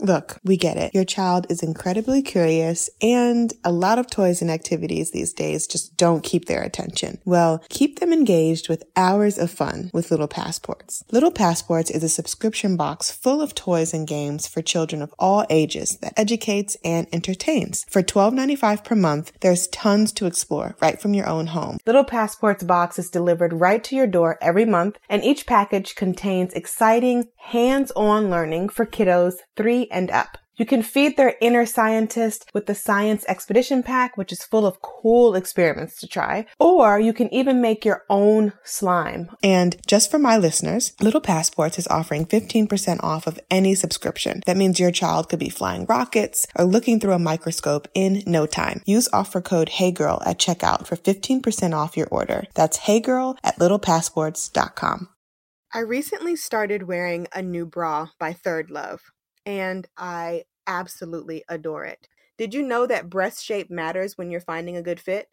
Look, 0.00 0.40
we 0.42 0.56
get 0.56 0.78
it. 0.78 0.94
Your 0.94 1.04
child 1.04 1.46
is 1.50 1.62
incredibly 1.62 2.22
curious 2.22 2.88
and 3.02 3.52
a 3.64 3.70
lot 3.70 3.98
of 3.98 4.08
toys 4.08 4.40
and 4.40 4.50
activities 4.50 5.10
these 5.10 5.34
days 5.34 5.66
just 5.66 5.96
don't 5.96 6.24
keep 6.24 6.46
their 6.46 6.62
attention. 6.62 7.18
Well, 7.26 7.62
keep 7.68 8.00
them 8.00 8.12
engaged 8.12 8.68
with 8.68 8.84
hours 8.96 9.36
of 9.36 9.50
fun 9.50 9.90
with 9.92 10.10
Little 10.10 10.28
Passports. 10.28 11.04
Little 11.12 11.30
Passports 11.30 11.90
is 11.90 12.02
a 12.02 12.08
subscription 12.08 12.76
box 12.76 13.10
full 13.10 13.42
of 13.42 13.54
toys 13.54 13.92
and 13.92 14.08
games 14.08 14.46
for 14.46 14.62
children 14.62 15.02
of 15.02 15.14
all 15.18 15.44
ages 15.50 15.98
that 15.98 16.14
educates 16.16 16.76
and 16.82 17.06
entertains. 17.12 17.84
For 17.90 18.02
$12.95 18.02 18.84
per 18.84 18.94
month, 18.94 19.32
there's 19.40 19.68
tons 19.68 20.12
to 20.12 20.26
explore 20.26 20.76
right 20.80 21.00
from 21.00 21.12
your 21.12 21.28
own 21.28 21.48
home. 21.48 21.76
Little 21.86 22.04
Passports 22.04 22.64
box 22.64 22.98
is 22.98 23.10
delivered 23.10 23.52
right 23.52 23.84
to 23.84 23.96
your 23.96 24.06
door 24.06 24.38
every 24.40 24.64
month, 24.64 24.98
and 25.10 25.22
each 25.24 25.46
package 25.46 25.94
contains 25.94 26.54
exciting, 26.54 27.28
hands-on 27.36 28.30
learning 28.30 28.70
for 28.70 28.86
kiddos 28.86 29.34
three 29.56 29.88
and 29.90 30.10
up. 30.10 30.38
You 30.60 30.66
can 30.66 30.82
feed 30.82 31.16
their 31.16 31.36
inner 31.40 31.64
scientist 31.64 32.50
with 32.52 32.66
the 32.66 32.74
Science 32.74 33.24
Expedition 33.26 33.82
Pack, 33.82 34.18
which 34.18 34.30
is 34.30 34.44
full 34.44 34.66
of 34.66 34.82
cool 34.82 35.34
experiments 35.34 35.98
to 36.00 36.06
try. 36.06 36.44
Or 36.58 37.00
you 37.00 37.14
can 37.14 37.32
even 37.32 37.62
make 37.62 37.82
your 37.82 38.04
own 38.10 38.52
slime. 38.62 39.30
And 39.42 39.78
just 39.86 40.10
for 40.10 40.18
my 40.18 40.36
listeners, 40.36 40.92
Little 41.00 41.22
Passports 41.22 41.78
is 41.78 41.88
offering 41.88 42.26
15% 42.26 43.02
off 43.02 43.26
of 43.26 43.40
any 43.50 43.74
subscription. 43.74 44.42
That 44.44 44.58
means 44.58 44.78
your 44.78 44.90
child 44.90 45.30
could 45.30 45.38
be 45.38 45.48
flying 45.48 45.86
rockets 45.86 46.46
or 46.54 46.66
looking 46.66 47.00
through 47.00 47.14
a 47.14 47.18
microscope 47.18 47.88
in 47.94 48.22
no 48.26 48.44
time. 48.44 48.82
Use 48.84 49.08
offer 49.14 49.40
code 49.40 49.70
HeyGirl 49.70 50.26
at 50.26 50.38
checkout 50.38 50.86
for 50.86 50.96
15% 50.96 51.72
off 51.74 51.96
your 51.96 52.08
order. 52.08 52.44
That's 52.54 52.80
HeyGirl 52.80 53.38
at 53.42 53.58
littlepassports.com. 53.58 55.08
I 55.72 55.78
recently 55.78 56.34
started 56.36 56.82
wearing 56.82 57.28
a 57.32 57.40
new 57.40 57.64
bra 57.64 58.08
by 58.18 58.32
Third 58.32 58.70
Love, 58.70 59.00
and 59.50 59.88
I 59.96 60.44
absolutely 60.68 61.42
adore 61.48 61.84
it. 61.84 62.06
Did 62.38 62.54
you 62.54 62.62
know 62.62 62.86
that 62.86 63.10
breast 63.10 63.44
shape 63.44 63.68
matters 63.68 64.16
when 64.16 64.30
you're 64.30 64.40
finding 64.40 64.76
a 64.76 64.82
good 64.82 65.00
fit? 65.00 65.28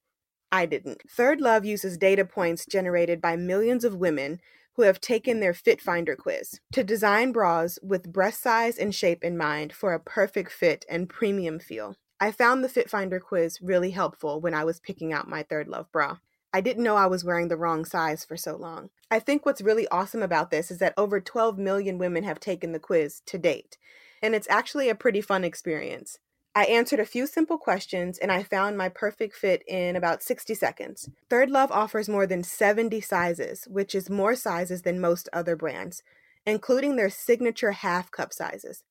I 0.52 0.66
didn't. 0.66 1.04
Third 1.08 1.40
Love 1.40 1.66
uses 1.66 2.00
data 2.00 2.26
points 2.26 2.66
generated 2.66 3.22
by 3.22 3.36
millions 3.36 3.84
of 3.84 3.96
women 3.96 4.40
who 4.74 4.82
have 4.82 5.00
taken 5.00 5.40
their 5.40 5.54
Fit 5.54 5.80
Finder 5.80 6.16
quiz 6.16 6.60
to 6.72 6.84
design 6.84 7.32
bras 7.32 7.78
with 7.84 8.12
breast 8.12 8.42
size 8.42 8.80
and 8.80 8.94
shape 8.94 9.24
in 9.24 9.38
mind 9.38 9.72
for 9.72 9.94
a 9.94 10.00
perfect 10.00 10.52
fit 10.52 10.84
and 10.90 11.08
premium 11.08 11.60
feel. 11.60 11.96
I 12.20 12.32
found 12.32 12.64
the 12.64 12.70
Fit 12.70 12.90
Finder 12.90 13.20
quiz 13.20 13.62
really 13.62 13.92
helpful 13.92 14.42
when 14.42 14.56
I 14.56 14.64
was 14.64 14.80
picking 14.80 15.14
out 15.14 15.30
my 15.30 15.44
Third 15.44 15.68
Love 15.68 15.92
bra. 15.92 16.18
I 16.52 16.62
didn't 16.62 16.84
know 16.84 16.96
I 16.96 17.06
was 17.06 17.24
wearing 17.24 17.50
the 17.50 17.58
wrong 17.58 17.86
size 17.86 18.26
for 18.26 18.36
so 18.36 18.56
long. 18.56 18.90
I 19.12 19.20
think 19.20 19.46
what's 19.46 19.62
really 19.62 19.88
awesome 19.90 20.24
about 20.24 20.50
this 20.50 20.72
is 20.72 20.80
that 20.80 20.94
over 20.98 21.22
12 21.22 21.60
million 21.60 22.00
women 22.00 22.24
have 22.24 22.40
taken 22.40 22.72
the 22.72 22.80
quiz 22.80 23.22
to 23.28 23.38
date, 23.38 23.78
and 24.22 24.36
it's 24.36 24.50
actually 24.50 24.90
a 24.90 24.96
pretty 24.96 25.22
fun 25.22 25.44
experience. 25.44 26.20
I 26.58 26.64
answered 26.66 27.00
a 27.00 27.06
few 27.06 27.28
simple 27.28 27.60
questions 27.60 28.18
and 28.18 28.32
I 28.32 28.42
found 28.42 28.78
my 28.78 28.90
perfect 28.90 29.36
fit 29.36 29.62
in 29.68 29.96
about 29.96 30.24
60 30.24 30.56
seconds. 30.56 31.08
Third 31.30 31.52
Love 31.52 31.72
offers 31.72 32.10
more 32.10 32.26
than 32.26 32.44
70 32.44 33.00
sizes, 33.02 33.68
which 33.70 33.94
is 33.94 34.10
more 34.10 34.36
sizes 34.36 34.82
than 34.82 35.00
most 35.00 35.30
other 35.32 35.56
brands, 35.56 36.02
including 36.48 36.96
their 36.96 37.12
signature 37.12 37.74
half 37.74 38.10
cup 38.10 38.34
sizes. 38.34 38.84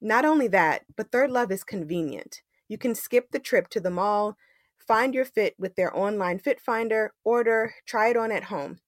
Not 0.00 0.24
only 0.24 0.46
that, 0.48 0.82
but 0.96 1.10
Third 1.10 1.32
Love 1.32 1.50
is 1.50 1.64
convenient. 1.64 2.42
You 2.68 2.78
can 2.78 2.94
skip 2.94 3.32
the 3.32 3.40
trip 3.40 3.68
to 3.70 3.80
the 3.80 3.90
mall, 3.90 4.36
find 4.78 5.14
your 5.14 5.24
fit 5.24 5.56
with 5.58 5.74
their 5.74 5.96
online 5.96 6.38
fit 6.38 6.60
finder, 6.60 7.12
order, 7.24 7.74
try 7.86 8.10
it 8.10 8.16
on 8.16 8.30
at 8.30 8.44
home. 8.44 8.78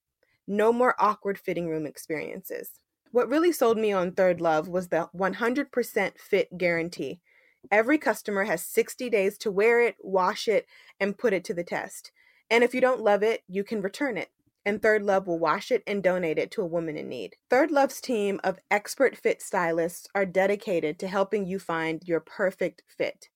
No 0.46 0.72
more 0.72 0.94
awkward 1.00 1.38
fitting 1.38 1.68
room 1.68 1.86
experiences. 1.86 2.78
What 3.16 3.30
really 3.30 3.50
sold 3.50 3.78
me 3.78 3.92
on 3.92 4.12
Third 4.12 4.42
Love 4.42 4.68
was 4.68 4.88
the 4.88 5.08
100% 5.16 6.20
fit 6.20 6.58
guarantee. 6.58 7.22
Every 7.70 7.96
customer 7.96 8.44
has 8.44 8.62
60 8.62 9.08
days 9.08 9.38
to 9.38 9.50
wear 9.50 9.80
it, 9.80 9.96
wash 10.02 10.46
it, 10.46 10.66
and 11.00 11.16
put 11.16 11.32
it 11.32 11.42
to 11.44 11.54
the 11.54 11.64
test. 11.64 12.12
And 12.50 12.62
if 12.62 12.74
you 12.74 12.82
don't 12.82 13.00
love 13.00 13.22
it, 13.22 13.42
you 13.48 13.64
can 13.64 13.80
return 13.80 14.18
it. 14.18 14.28
And 14.66 14.82
Third 14.82 15.02
Love 15.02 15.26
will 15.26 15.38
wash 15.38 15.70
it 15.70 15.82
and 15.86 16.02
donate 16.02 16.38
it 16.38 16.50
to 16.50 16.60
a 16.60 16.66
woman 16.66 16.98
in 16.98 17.08
need. 17.08 17.36
Third 17.48 17.70
Love's 17.70 18.02
team 18.02 18.38
of 18.44 18.58
expert 18.70 19.16
fit 19.16 19.40
stylists 19.40 20.06
are 20.14 20.26
dedicated 20.26 20.98
to 20.98 21.08
helping 21.08 21.46
you 21.46 21.58
find 21.58 22.02
your 22.04 22.20
perfect 22.20 22.82
fit. 22.86 23.30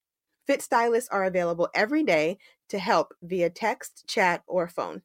Fit 0.45 0.61
stylists 0.61 1.09
are 1.09 1.23
available 1.23 1.69
every 1.73 2.03
day 2.03 2.37
to 2.69 2.77
help 2.77 3.15
via 3.23 3.49
text, 3.49 4.03
chat, 4.07 4.43
or 4.45 4.67
phone. 4.67 5.01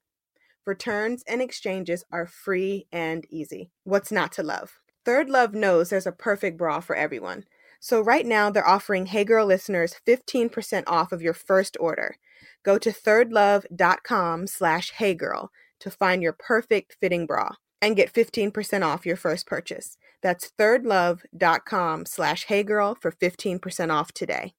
Returns 0.67 1.23
and 1.29 1.41
exchanges 1.41 2.05
are 2.11 2.27
free 2.27 2.89
and 2.91 3.25
easy. 3.31 3.71
What's 3.85 4.11
not 4.11 4.33
to 4.33 4.43
love? 4.43 4.81
Third 5.05 5.31
Love 5.31 5.55
knows 5.55 5.91
there's 5.91 6.09
a 6.09 6.13
perfect 6.13 6.59
bra 6.59 6.81
for 6.81 6.97
everyone. 6.97 7.45
So 7.79 8.01
right 8.01 8.27
now 8.27 8.51
they're 8.51 8.67
offering 8.67 9.07
Hey 9.07 9.23
Girl 9.23 9.47
listeners 9.47 9.95
15% 10.05 10.83
off 10.89 11.13
of 11.13 11.23
your 11.23 11.35
first 11.35 11.77
order. 11.79 12.17
Go 12.65 12.79
to 12.79 12.91
thirdlove.com 12.91 14.49
slash 14.49 14.93
heygirl 14.95 15.49
to 15.79 15.91
find 15.91 16.21
your 16.21 16.33
perfect 16.33 16.97
fitting 17.01 17.27
bra 17.27 17.51
and 17.81 17.95
get 17.95 18.13
15% 18.13 18.83
off 18.83 19.07
your 19.07 19.17
first 19.17 19.47
purchase. 19.47 19.97
That's 20.21 20.51
thirdlove.com 20.59 22.07
slash 22.07 22.47
heygirl 22.47 23.01
for 23.01 23.13
15% 23.13 23.93
off 23.93 24.11
today. 24.11 24.55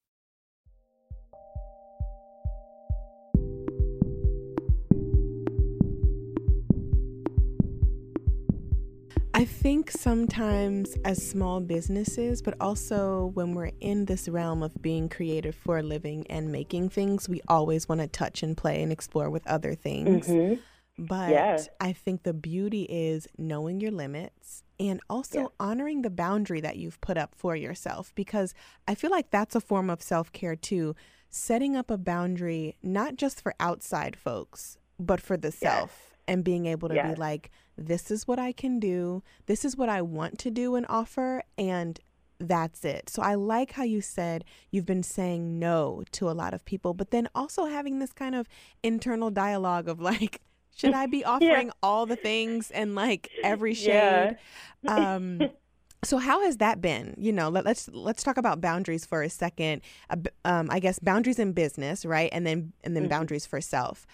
I 9.37 9.45
think 9.45 9.91
sometimes 9.91 10.95
as 11.05 11.21
small 11.23 11.59
businesses, 11.59 12.41
but 12.41 12.55
also 12.59 13.27
when 13.35 13.53
we're 13.53 13.69
in 13.81 14.05
this 14.05 14.27
realm 14.27 14.63
of 14.63 14.81
being 14.81 15.09
creative 15.09 15.53
for 15.53 15.77
a 15.77 15.83
living 15.83 16.25
and 16.27 16.51
making 16.51 16.89
things, 16.89 17.29
we 17.29 17.41
always 17.47 17.87
want 17.87 18.01
to 18.01 18.07
touch 18.07 18.41
and 18.41 18.57
play 18.57 18.81
and 18.81 18.91
explore 18.91 19.29
with 19.29 19.45
other 19.45 19.75
things. 19.75 20.27
Mhm. 20.27 20.59
But 20.97 21.29
Yeah. 21.29 21.57
I 21.79 21.93
think 21.93 22.23
the 22.23 22.33
beauty 22.33 22.87
is 22.89 23.27
knowing 23.37 23.79
your 23.79 23.91
limits 23.91 24.63
and 24.79 24.99
also 25.07 25.39
Yeah. 25.41 25.47
honoring 25.59 26.01
the 26.01 26.09
boundary 26.09 26.59
that 26.61 26.77
you've 26.77 26.99
put 26.99 27.15
up 27.15 27.35
for 27.35 27.55
yourself 27.55 28.15
because 28.15 28.55
I 28.87 28.95
feel 28.95 29.11
like 29.11 29.29
that's 29.29 29.53
a 29.55 29.61
form 29.61 29.91
of 29.91 30.01
self 30.01 30.31
care 30.31 30.55
too. 30.55 30.95
setting 31.29 31.75
up 31.75 31.91
a 31.91 31.97
boundary 31.97 32.77
not 32.81 33.17
just 33.17 33.41
for 33.41 33.53
outside 33.59 34.15
folks, 34.15 34.77
but 34.97 35.19
for 35.19 35.35
the 35.35 35.51
self 35.51 36.06
and 36.27 36.43
being 36.43 36.65
able 36.65 36.89
to 36.89 36.95
yes. 36.95 37.15
be 37.15 37.19
like, 37.19 37.49
this 37.77 38.11
is 38.11 38.27
what 38.27 38.39
I 38.39 38.51
can 38.51 38.79
do, 38.79 39.23
this 39.45 39.63
is 39.63 39.77
what 39.77 39.89
I 39.89 40.01
want 40.01 40.39
to 40.39 40.51
do 40.51 40.75
and 40.75 40.85
offer, 40.89 41.43
and 41.57 41.99
that's 42.39 42.85
it. 42.85 43.09
So 43.09 43.21
I 43.21 43.35
like 43.35 43.73
how 43.73 43.83
you 43.83 44.01
said 44.01 44.43
you've 44.71 44.85
been 44.85 45.03
saying 45.03 45.59
no 45.59 46.03
to 46.11 46.29
a 46.29 46.33
lot 46.33 46.53
of 46.53 46.65
people, 46.65 46.93
but 46.93 47.11
then 47.11 47.29
also 47.33 47.65
having 47.65 47.99
this 47.99 48.13
kind 48.13 48.35
of 48.35 48.47
internal 48.83 49.29
dialogue 49.29 49.87
of 49.87 49.99
like, 49.99 50.41
should 50.75 50.93
I 50.93 51.07
be 51.07 51.23
offering 51.25 51.67
yeah. 51.67 51.73
all 51.81 52.05
the 52.05 52.15
things 52.15 52.71
and 52.71 52.95
like 52.95 53.31
every 53.43 53.73
shade? 53.73 54.37
Yeah. 54.83 55.15
um, 55.15 55.41
so 56.03 56.17
how 56.17 56.43
has 56.43 56.57
that 56.57 56.81
been? 56.81 57.15
You 57.17 57.31
know, 57.31 57.49
let, 57.49 57.65
us 57.65 57.89
let's 57.91 58.23
talk 58.23 58.37
about 58.37 58.61
boundaries 58.61 59.05
for 59.05 59.23
a 59.23 59.29
second. 59.29 59.81
Uh, 60.09 60.17
um, 60.45 60.69
I 60.71 60.79
guess 60.79 60.99
boundaries 60.99 61.39
in 61.39 61.53
business, 61.53 62.05
right, 62.05 62.29
and 62.31 62.45
then 62.45 62.73
and 62.83 62.95
then 62.95 63.03
mm-hmm. 63.03 63.09
boundaries 63.09 63.45
for 63.45 63.61
self. 63.61 64.05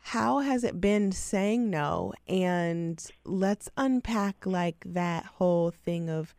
How 0.00 0.38
has 0.38 0.64
it 0.64 0.80
been 0.80 1.12
saying 1.12 1.70
no? 1.70 2.12
And 2.26 3.04
let's 3.24 3.68
unpack 3.76 4.46
like 4.46 4.82
that 4.86 5.24
whole 5.24 5.70
thing 5.70 6.08
of, 6.08 6.34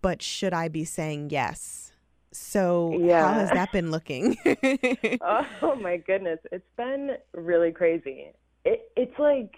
but 0.00 0.20
should 0.22 0.52
I 0.52 0.68
be 0.68 0.84
saying 0.84 1.30
yes? 1.30 1.92
So 2.32 2.98
yeah. 2.98 3.28
how 3.28 3.34
has 3.34 3.50
that 3.50 3.72
been 3.72 3.90
looking? 3.90 4.36
oh 5.22 5.76
my 5.80 5.98
goodness, 5.98 6.40
it's 6.50 6.68
been 6.76 7.16
really 7.34 7.72
crazy. 7.72 8.32
It, 8.64 8.90
it's 8.96 9.18
like 9.18 9.54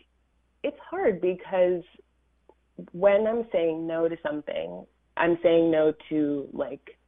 it's 0.63 0.79
hard 0.91 1.21
because 1.21 1.83
when 2.93 3.27
I'm 3.27 3.47
saying 3.53 3.87
no 3.87 4.09
to 4.09 4.17
something, 4.27 4.85
I'm 5.17 5.39
saying 5.43 5.71
no 5.71 5.93
to 6.09 6.49
like 6.53 6.99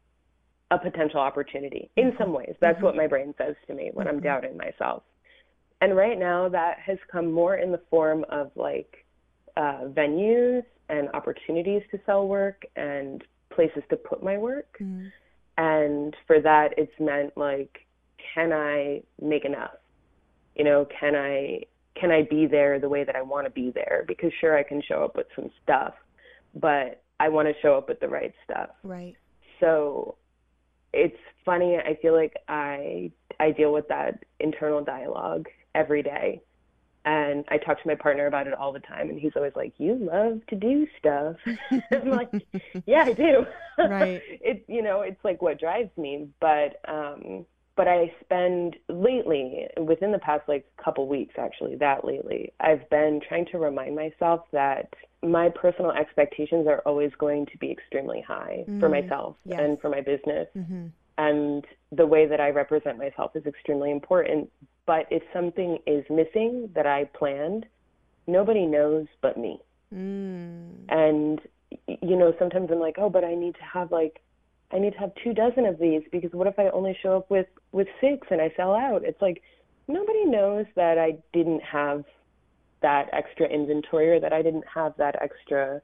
a 0.70 0.78
potential 0.78 1.20
opportunity 1.20 1.90
in 1.96 2.12
some 2.18 2.32
ways. 2.32 2.54
That's 2.60 2.76
mm-hmm. 2.76 2.84
what 2.84 2.96
my 2.96 3.06
brain 3.06 3.34
says 3.38 3.54
to 3.66 3.74
me 3.74 3.90
when 3.92 4.06
mm-hmm. 4.06 4.16
I'm 4.16 4.22
doubting 4.22 4.56
myself. 4.56 5.02
And 5.80 5.96
right 5.96 6.18
now, 6.18 6.48
that 6.48 6.78
has 6.78 6.98
come 7.10 7.30
more 7.30 7.56
in 7.56 7.70
the 7.70 7.80
form 7.90 8.24
of 8.30 8.50
like 8.56 9.04
uh, 9.56 9.84
venues 9.88 10.62
and 10.88 11.08
opportunities 11.14 11.82
to 11.90 11.98
sell 12.06 12.26
work 12.26 12.62
and 12.76 13.22
places 13.52 13.82
to 13.90 13.96
put 13.96 14.22
my 14.22 14.38
work. 14.38 14.76
Mm-hmm. 14.80 15.06
And 15.58 16.14
for 16.26 16.40
that, 16.40 16.70
it's 16.76 16.92
meant 17.00 17.36
like, 17.36 17.86
can 18.34 18.52
I 18.52 19.02
make 19.20 19.44
enough? 19.44 19.76
You 20.54 20.64
know, 20.64 20.86
can 21.00 21.14
I 21.14 21.62
can 21.98 22.10
I 22.10 22.22
be 22.28 22.46
there 22.46 22.78
the 22.78 22.88
way 22.88 23.04
that 23.04 23.16
I 23.16 23.22
want 23.22 23.46
to 23.46 23.50
be 23.50 23.70
there? 23.70 24.04
Because 24.06 24.30
sure, 24.40 24.56
I 24.56 24.62
can 24.62 24.82
show 24.86 25.02
up 25.02 25.16
with 25.16 25.26
some 25.34 25.50
stuff, 25.62 25.94
but 26.54 27.02
I 27.20 27.28
want 27.28 27.48
to 27.48 27.54
show 27.62 27.74
up 27.76 27.88
with 27.88 28.00
the 28.00 28.08
right 28.08 28.34
stuff. 28.44 28.70
Right. 28.82 29.14
So 29.60 30.16
it's 30.92 31.16
funny. 31.44 31.76
I 31.76 31.98
feel 32.02 32.14
like 32.14 32.34
I 32.48 33.10
I 33.40 33.50
deal 33.50 33.72
with 33.72 33.88
that 33.88 34.24
internal 34.40 34.84
dialogue 34.84 35.46
every 35.76 36.02
day. 36.02 36.42
And 37.04 37.44
I 37.48 37.58
talk 37.58 37.80
to 37.80 37.88
my 37.88 37.94
partner 37.94 38.26
about 38.26 38.48
it 38.48 38.54
all 38.54 38.72
the 38.72 38.80
time, 38.80 39.10
and 39.10 39.20
he's 39.20 39.30
always 39.36 39.52
like, 39.54 39.74
"You 39.78 39.94
love 39.94 40.44
to 40.48 40.56
do 40.56 40.88
stuff." 40.98 41.36
I'm 41.92 42.10
like, 42.10 42.30
"Yeah, 42.84 43.04
I 43.06 43.12
do." 43.12 43.46
Right. 43.78 44.22
it 44.26 44.64
you 44.68 44.80
know, 44.80 45.02
it's 45.02 45.22
like 45.22 45.42
what 45.42 45.60
drives 45.60 45.90
me. 45.98 46.28
But 46.40 46.80
um, 46.88 47.44
but 47.76 47.86
I 47.86 48.10
spend 48.24 48.76
lately, 48.88 49.68
within 49.76 50.10
the 50.10 50.18
past 50.18 50.48
like 50.48 50.64
couple 50.82 51.06
weeks, 51.06 51.34
actually, 51.38 51.76
that 51.76 52.04
lately, 52.04 52.52
I've 52.58 52.88
been 52.88 53.20
trying 53.28 53.46
to 53.52 53.58
remind 53.58 53.94
myself 53.94 54.46
that 54.52 54.88
my 55.22 55.50
personal 55.50 55.90
expectations 55.90 56.66
are 56.66 56.80
always 56.86 57.10
going 57.18 57.46
to 57.46 57.58
be 57.58 57.70
extremely 57.70 58.22
high 58.26 58.64
mm-hmm. 58.66 58.80
for 58.80 58.88
myself 58.88 59.36
yes. 59.44 59.60
and 59.60 59.80
for 59.80 59.90
my 59.90 60.00
business. 60.00 60.48
Mm-hmm. 60.56 60.86
And 61.18 61.64
the 61.92 62.06
way 62.06 62.26
that 62.26 62.40
I 62.40 62.50
represent 62.50 62.98
myself 62.98 63.36
is 63.36 63.44
extremely 63.46 63.90
important. 63.90 64.50
But 64.86 65.06
if 65.10 65.22
something 65.32 65.78
is 65.86 66.04
missing 66.08 66.70
that 66.74 66.86
I 66.86 67.04
planned, 67.04 67.66
nobody 68.26 68.66
knows 68.66 69.06
but 69.20 69.36
me. 69.36 69.60
Mm. 69.94 70.70
And, 70.88 71.40
you 71.86 72.16
know, 72.16 72.32
sometimes 72.38 72.68
I'm 72.70 72.78
like, 72.78 72.96
oh, 72.98 73.10
but 73.10 73.24
I 73.24 73.34
need 73.34 73.54
to 73.54 73.62
have 73.62 73.90
like, 73.90 74.20
I 74.72 74.78
need 74.78 74.92
to 74.94 74.98
have 74.98 75.12
two 75.22 75.32
dozen 75.32 75.64
of 75.66 75.78
these 75.78 76.02
because 76.10 76.32
what 76.32 76.46
if 76.46 76.58
I 76.58 76.68
only 76.70 76.96
show 77.00 77.16
up 77.16 77.30
with 77.30 77.46
with 77.70 77.86
six 78.00 78.26
and 78.30 78.40
I 78.40 78.52
sell 78.56 78.74
out? 78.74 79.04
It's 79.04 79.20
like 79.22 79.42
nobody 79.86 80.24
knows 80.24 80.66
that 80.74 80.98
I 80.98 81.18
didn't 81.32 81.62
have 81.62 82.04
that 82.82 83.08
extra 83.12 83.46
inventory 83.46 84.10
or 84.10 84.20
that 84.20 84.32
I 84.32 84.42
didn't 84.42 84.64
have 84.72 84.94
that 84.98 85.20
extra 85.22 85.80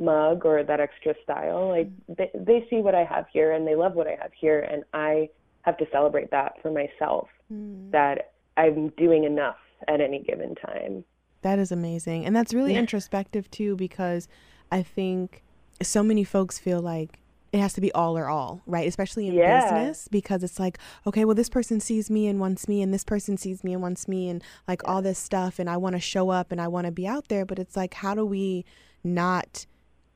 mug 0.00 0.46
or 0.46 0.62
that 0.64 0.80
extra 0.80 1.14
style. 1.22 1.68
Like 1.68 1.88
mm. 1.88 2.16
they 2.16 2.30
they 2.34 2.66
see 2.70 2.76
what 2.76 2.94
I 2.94 3.04
have 3.04 3.26
here 3.32 3.52
and 3.52 3.66
they 3.66 3.74
love 3.74 3.94
what 3.94 4.06
I 4.06 4.16
have 4.20 4.32
here 4.38 4.60
and 4.60 4.82
I 4.94 5.28
have 5.62 5.76
to 5.76 5.86
celebrate 5.92 6.30
that 6.30 6.54
for 6.62 6.70
myself 6.70 7.28
mm. 7.52 7.90
that 7.92 8.31
I'm 8.56 8.88
doing 8.90 9.24
enough 9.24 9.58
at 9.88 10.00
any 10.00 10.20
given 10.20 10.54
time. 10.54 11.04
That 11.42 11.58
is 11.58 11.72
amazing. 11.72 12.24
And 12.24 12.34
that's 12.34 12.54
really 12.54 12.74
yeah. 12.74 12.80
introspective 12.80 13.50
too 13.50 13.76
because 13.76 14.28
I 14.70 14.82
think 14.82 15.42
so 15.82 16.02
many 16.02 16.24
folks 16.24 16.58
feel 16.58 16.80
like 16.80 17.18
it 17.52 17.60
has 17.60 17.74
to 17.74 17.80
be 17.80 17.92
all 17.92 18.16
or 18.16 18.28
all, 18.28 18.62
right? 18.66 18.88
Especially 18.88 19.28
in 19.28 19.34
yeah. 19.34 19.60
business 19.60 20.08
because 20.08 20.42
it's 20.42 20.58
like, 20.58 20.78
okay, 21.06 21.24
well, 21.24 21.34
this 21.34 21.50
person 21.50 21.80
sees 21.80 22.10
me 22.10 22.26
and 22.26 22.40
wants 22.40 22.66
me, 22.66 22.80
and 22.80 22.94
this 22.94 23.04
person 23.04 23.36
sees 23.36 23.62
me 23.62 23.74
and 23.74 23.82
wants 23.82 24.08
me, 24.08 24.30
and 24.30 24.42
like 24.66 24.80
yeah. 24.82 24.90
all 24.90 25.02
this 25.02 25.18
stuff, 25.18 25.58
and 25.58 25.68
I 25.68 25.76
want 25.76 25.94
to 25.94 26.00
show 26.00 26.30
up 26.30 26.50
and 26.50 26.62
I 26.62 26.68
want 26.68 26.86
to 26.86 26.90
be 26.90 27.06
out 27.06 27.28
there. 27.28 27.44
But 27.44 27.58
it's 27.58 27.76
like, 27.76 27.92
how 27.92 28.14
do 28.14 28.24
we 28.24 28.64
not 29.04 29.66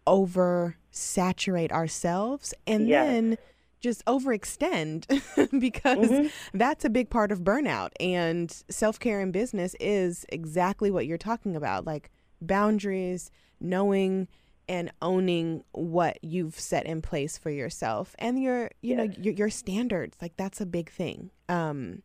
over 0.07 0.77
saturate 0.91 1.73
ourselves 1.73 2.55
and 2.67 2.89
yes. 2.89 3.07
then 3.07 3.39
just 3.87 4.05
overextend 4.07 5.07
because 5.61 6.09
mm-hmm. 6.09 6.59
that's 6.59 6.85
a 6.85 6.91
big 6.91 7.09
part 7.09 7.31
of 7.31 7.41
burnout. 7.41 7.91
And 8.01 8.51
self 8.69 8.99
care 8.99 9.21
in 9.21 9.31
business 9.31 9.75
is 9.81 10.27
exactly 10.29 10.91
what 10.91 11.07
you're 11.07 11.19
talking 11.19 11.55
about 11.57 11.85
like 11.85 12.11
boundaries, 12.41 13.31
knowing 13.61 14.29
and 14.69 14.91
owning 15.01 15.63
what 15.73 16.19
you've 16.23 16.59
set 16.59 16.87
in 16.87 17.01
place 17.01 17.39
for 17.39 17.51
yourself 17.51 18.17
and 18.19 18.43
your 18.43 18.71
you 18.83 18.97
know 18.97 19.09
your, 19.19 19.35
your 19.35 19.51
standards. 19.51 20.17
Like 20.21 20.37
that's 20.37 20.61
a 20.61 20.67
big 20.67 20.91
thing. 20.91 21.31
Um 21.49 22.03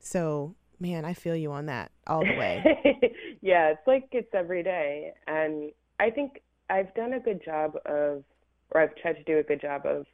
so 0.00 0.54
man 0.80 1.04
i 1.04 1.12
feel 1.12 1.34
you 1.34 1.52
on 1.52 1.66
that 1.66 1.90
all 2.06 2.20
the 2.20 2.36
way. 2.36 2.64
Yeah 3.40 3.70
it's 3.70 3.86
like 3.86 4.08
it's 4.12 4.34
every 4.34 4.62
day. 4.62 5.12
And 5.26 5.70
i 6.00 6.10
think 6.10 6.40
i've 6.70 6.94
done 6.94 7.12
a 7.12 7.20
good 7.20 7.44
job 7.44 7.76
of 7.84 8.24
or 8.70 8.80
i've 8.80 8.96
tried 8.96 9.14
to 9.14 9.24
do 9.24 9.38
a 9.38 9.42
good 9.42 9.60
job 9.60 9.82
of 9.84 10.06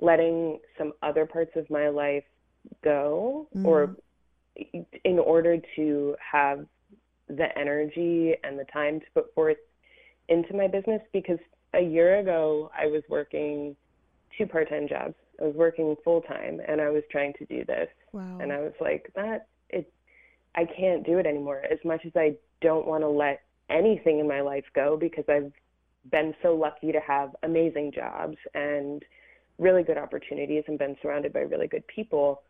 letting 0.00 0.58
some 0.76 0.92
other 1.02 1.26
parts 1.26 1.52
of 1.56 1.68
my 1.70 1.88
life 1.88 2.24
go 2.82 3.48
mm. 3.56 3.64
or 3.64 3.96
in 5.04 5.18
order 5.18 5.58
to 5.76 6.16
have 6.32 6.66
the 7.28 7.46
energy 7.58 8.34
and 8.44 8.58
the 8.58 8.64
time 8.72 9.00
to 9.00 9.06
put 9.14 9.34
forth 9.34 9.56
into 10.28 10.54
my 10.54 10.66
business 10.66 11.00
because 11.12 11.38
a 11.74 11.80
year 11.80 12.20
ago 12.20 12.70
I 12.76 12.86
was 12.86 13.02
working 13.08 13.76
two 14.36 14.46
part-time 14.46 14.88
jobs. 14.88 15.14
I 15.40 15.44
was 15.44 15.54
working 15.54 15.94
full 16.04 16.22
time 16.22 16.60
and 16.66 16.80
I 16.80 16.88
was 16.90 17.02
trying 17.10 17.34
to 17.34 17.44
do 17.46 17.64
this. 17.64 17.88
Wow. 18.12 18.38
And 18.40 18.52
I 18.52 18.58
was 18.58 18.72
like, 18.80 19.10
that 19.14 19.48
it 19.70 19.92
I 20.54 20.64
can't 20.64 21.04
do 21.04 21.18
it 21.18 21.26
anymore. 21.26 21.62
As 21.70 21.78
much 21.84 22.06
as 22.06 22.12
I 22.16 22.36
don't 22.62 22.86
want 22.86 23.02
to 23.02 23.08
let 23.08 23.42
anything 23.68 24.20
in 24.20 24.28
my 24.28 24.40
life 24.40 24.64
go 24.74 24.96
because 24.96 25.24
I've 25.28 25.52
been 26.10 26.34
so 26.42 26.54
lucky 26.54 26.92
to 26.92 27.00
have 27.00 27.36
amazing 27.42 27.92
jobs 27.92 28.36
and 28.54 29.04
really 29.58 29.82
good 29.82 29.98
opportunities 29.98 30.64
and 30.68 30.78
been 30.78 30.96
surrounded 31.00 31.32
by 31.32 31.40
really 31.40 31.66
good 31.66 31.86
people. 31.86 32.42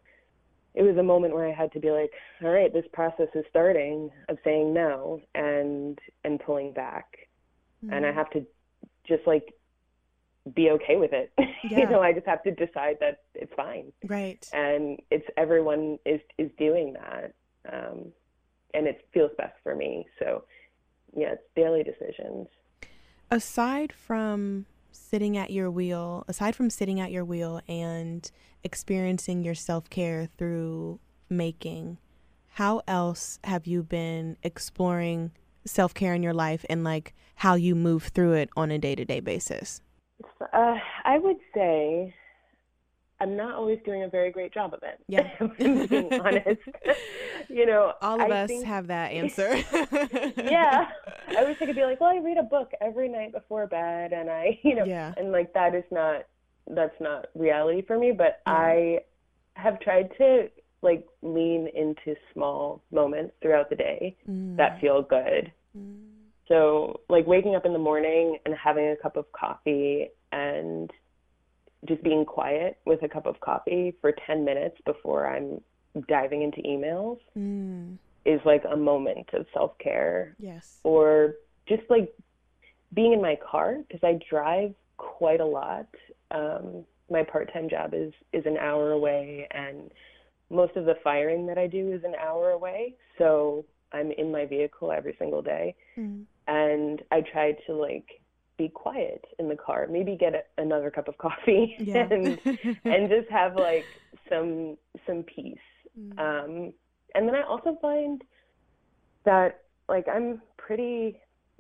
It 0.75 0.83
was 0.83 0.97
a 0.97 1.03
moment 1.03 1.35
where 1.35 1.49
I 1.49 1.53
had 1.53 1.73
to 1.73 1.81
be 1.81 1.91
like, 1.91 2.11
all 2.43 2.51
right, 2.51 2.73
this 2.73 2.85
process 2.93 3.29
is 3.35 3.45
starting 3.49 4.11
of 4.29 4.39
saying 4.45 4.75
no 4.75 5.21
and 5.35 5.99
and 6.25 6.39
pulling 6.41 6.73
back 6.73 7.07
mm-hmm. 7.85 7.95
and 7.95 8.07
I 8.07 8.13
have 8.13 8.31
to 8.31 8.47
just 9.07 9.27
like 9.27 9.53
be 10.55 10.71
okay 10.71 10.97
with 10.97 11.13
it. 11.13 11.33
Yeah. 11.69 11.81
you 11.81 11.89
know, 11.89 12.01
I 12.01 12.13
just 12.13 12.27
have 12.27 12.45
to 12.45 12.53
decide 12.53 12.99
that 13.01 13.23
it's 13.35 13.53
fine. 13.57 13.91
Right. 14.07 14.47
And 14.53 15.01
it's 15.11 15.27
everyone 15.37 15.99
is 16.07 16.21
is 16.39 16.49
doing 16.59 16.93
that. 16.93 17.35
Um, 17.73 18.13
and 18.73 18.87
it 18.87 19.09
feels 19.13 19.33
best 19.37 19.55
for 19.65 19.75
me. 19.75 20.07
So 20.21 20.45
yeah, 21.17 21.33
it's 21.33 21.43
daily 21.57 21.83
decisions. 21.83 22.47
Aside 23.33 23.93
from 23.93 24.67
sitting 24.97 25.37
at 25.37 25.51
your 25.51 25.71
wheel, 25.71 26.25
aside 26.29 26.55
from 26.57 26.71
sitting 26.71 27.01
at 27.01 27.13
your 27.13 27.25
wheel 27.25 27.61
and 27.69 28.31
experiencing 28.65 29.43
your 29.43 29.55
self-care 29.55 30.29
through 30.39 30.99
making, 31.29 31.99
how 32.55 32.81
else 32.89 33.39
have 33.45 33.67
you 33.67 33.83
been 33.83 34.37
exploring 34.43 35.33
self 35.65 35.93
care 35.95 36.15
in 36.15 36.23
your 36.23 36.33
life 36.35 36.65
and 36.71 36.85
like 36.85 37.13
how 37.37 37.55
you 37.55 37.75
move 37.75 38.05
through 38.05 38.33
it 38.35 38.49
on 38.57 38.71
a 38.71 38.79
day 38.79 38.95
to 38.95 39.05
day 39.05 39.21
basis? 39.21 39.81
Uh, 40.53 40.77
I 41.05 41.19
would 41.19 41.37
say 41.55 42.15
I'm 43.21 43.37
not 43.37 43.55
always 43.55 43.79
doing 43.85 44.03
a 44.03 44.09
very 44.09 44.31
great 44.31 44.53
job 44.53 44.75
of 44.75 44.81
it. 44.83 45.01
Yeah, 45.09 45.31
being 45.89 46.21
honest. 46.21 46.61
you 47.49 47.67
know, 47.67 47.93
all 48.03 48.21
of 48.21 48.31
I 48.31 48.43
us 48.43 48.49
think, 48.49 48.65
have 48.67 48.87
that 48.89 49.11
answer. 49.13 49.57
yeah, 50.37 50.89
I 51.37 51.45
wish 51.45 51.57
I 51.61 51.67
could 51.67 51.77
be 51.77 51.83
like, 51.85 52.01
well, 52.01 52.11
I 52.11 52.19
read 52.19 52.37
a 52.39 52.43
book 52.43 52.71
every 52.81 53.09
night 53.09 53.33
before 53.33 53.67
bed, 53.67 54.13
and 54.13 54.31
I, 54.31 54.59
you 54.65 54.75
know, 54.75 54.85
yeah. 54.85 55.13
and 55.17 55.33
like 55.33 55.53
that 55.55 55.75
is 55.75 55.85
not 55.91 56.25
that's 56.69 56.99
not 57.01 57.27
reality 57.35 57.83
for 57.87 57.99
me. 57.99 58.13
But 58.13 58.41
yeah. 58.47 58.53
I 58.53 58.99
have 59.55 59.81
tried 59.81 60.11
to 60.19 60.49
like 60.83 61.07
lean 61.23 61.69
into 61.75 62.15
small 62.33 62.83
moments 62.93 63.35
throughout 63.41 63.71
the 63.71 63.77
day 63.77 64.17
Mm. 64.29 64.57
that 64.57 64.81
feel 64.81 65.03
good. 65.03 65.53
So, 66.49 67.01
like 67.09 67.27
waking 67.27 67.55
up 67.57 67.67
in 67.67 67.73
the 67.73 67.79
morning 67.79 68.39
and 68.47 68.55
having 68.55 68.89
a 68.91 68.97
cup 68.97 69.17
of 69.17 69.31
coffee 69.33 70.09
and 70.33 70.91
just 71.87 72.03
being 72.03 72.25
quiet 72.25 72.79
with 72.87 73.03
a 73.03 73.09
cup 73.09 73.27
of 73.27 73.41
coffee 73.41 73.95
for 74.01 74.13
10 74.27 74.45
minutes 74.45 74.77
before 74.87 75.27
I'm 75.29 75.61
diving 76.09 76.43
into 76.43 76.61
emails 76.63 77.19
Mm. 77.37 77.99
Is 78.27 78.41
like 78.45 78.65
a 78.71 78.77
moment 78.77 79.29
of 79.33 79.47
self 79.55 79.79
care. 79.79 80.35
Yes. 80.39 80.79
Or 80.83 81.35
just 81.69 81.83
like 81.89 82.13
being 82.95 83.13
in 83.13 83.21
my 83.23 83.37
car 83.51 83.79
because 83.87 84.03
I 84.03 84.19
drive 84.29 84.75
quite 84.97 85.41
a 85.41 85.45
lot. 85.45 85.87
Um, 86.31 86.85
my 87.11 87.23
part 87.23 87.53
time 87.53 87.69
job 87.69 87.95
is, 87.95 88.13
is 88.33 88.45
an 88.47 88.57
hour 88.57 88.91
away, 88.93 89.47
and 89.53 89.91
most 90.51 90.77
of 90.77 90.85
the 90.85 90.97
firing 91.05 91.47
that 91.47 91.59
I 91.59 91.67
do 91.67 91.93
is 91.93 92.03
an 92.05 92.15
hour 92.21 92.51
away. 92.51 92.95
So 93.19 93.65
I'm 93.93 94.11
in 94.13 94.31
my 94.33 94.45
vehicle 94.47 94.93
every 94.93 95.15
single 95.19 95.43
day 95.43 95.75
Mm. 95.99 96.25
and 96.47 97.03
I 97.11 97.23
try 97.23 97.53
to 97.67 97.73
like 97.73 98.21
be 98.59 98.69
quiet 98.69 99.25
in 99.39 99.49
the 99.49 99.57
car, 99.57 99.87
maybe 99.91 100.17
get 100.17 100.35
a, 100.35 100.43
another 100.61 100.91
cup 100.91 101.09
of 101.09 101.17
coffee 101.19 101.75
Yeah. 101.79 102.07
and 102.11 102.39
and 102.85 103.09
just 103.09 103.29
have 103.31 103.55
like 103.57 103.85
some 104.29 104.77
some 105.07 105.23
peace. 105.23 105.59
Mm. 105.99 106.19
Um, 106.19 106.73
and 107.15 107.27
then 107.27 107.35
I 107.35 107.43
also 107.43 107.77
find 107.81 108.23
that 109.25 109.61
like 109.89 110.07
I'm 110.09 110.41
pretty 110.57 111.19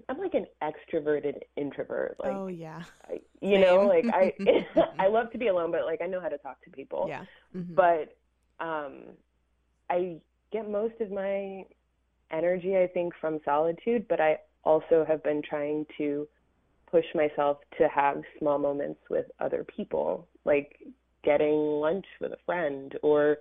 I'm 0.09 0.18
like 0.18 0.35
an 0.35 0.46
extroverted 0.62 1.38
introvert. 1.56 2.16
Like 2.18 2.32
oh 2.32 2.46
yeah. 2.48 2.82
I, 3.09 3.20
you 3.40 3.59
know, 3.59 3.82
like 3.87 4.06
I 4.12 4.35
I 4.98 5.09
love 5.09 5.30
to 5.32 5.38
be 5.38 5.48
alone, 5.48 5.70
but 5.70 5.85
like 5.85 6.00
I 6.02 6.06
know 6.06 6.20
how 6.20 6.28
to 6.28 6.38
talk 6.38 6.62
to 6.64 6.70
people 6.70 7.06
Yeah. 7.09 7.24
Mhm. 7.56 7.74
but 7.74 8.16
um, 8.64 9.02
I 9.90 10.16
get 10.52 10.70
most 10.70 10.94
of 11.00 11.11
my 11.11 11.64
energy, 12.30 12.76
I 12.76 12.87
think, 12.87 13.12
from 13.20 13.40
solitude. 13.44 14.06
But 14.09 14.20
I 14.20 14.38
also 14.64 15.04
have 15.06 15.22
been 15.22 15.42
trying 15.42 15.87
to 15.98 16.26
push 16.90 17.04
myself 17.14 17.59
to 17.78 17.88
have 17.88 18.22
small 18.38 18.59
moments 18.59 19.00
with 19.11 19.26
other 19.40 19.64
people, 19.64 20.28
like 20.44 20.78
getting 21.24 21.54
lunch 21.56 22.06
with 22.20 22.32
a 22.32 22.38
friend 22.46 22.94
or 23.02 23.38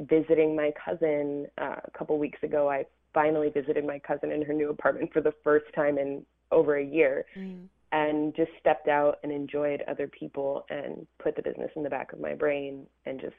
visiting 0.00 0.54
my 0.54 0.72
cousin. 0.82 1.46
Uh, 1.58 1.76
a 1.84 1.90
couple 1.96 2.18
weeks 2.18 2.42
ago, 2.42 2.68
I 2.68 2.84
finally 3.14 3.48
visited 3.50 3.84
my 3.84 3.98
cousin 3.98 4.30
in 4.30 4.42
her 4.42 4.52
new 4.52 4.70
apartment 4.70 5.12
for 5.12 5.20
the 5.20 5.32
first 5.42 5.66
time 5.74 5.98
in 5.98 6.24
over 6.52 6.76
a 6.76 6.84
year 6.84 7.24
Mm. 7.36 7.68
and 7.92 8.34
just 8.36 8.50
stepped 8.60 8.88
out 8.88 9.18
and 9.22 9.32
enjoyed 9.32 9.82
other 9.88 10.06
people 10.08 10.64
and 10.70 11.06
put 11.18 11.34
the 11.34 11.42
business 11.42 11.70
in 11.76 11.82
the 11.82 11.90
back 11.90 12.12
of 12.12 12.20
my 12.20 12.34
brain 12.34 12.86
and 13.06 13.20
just 13.20 13.34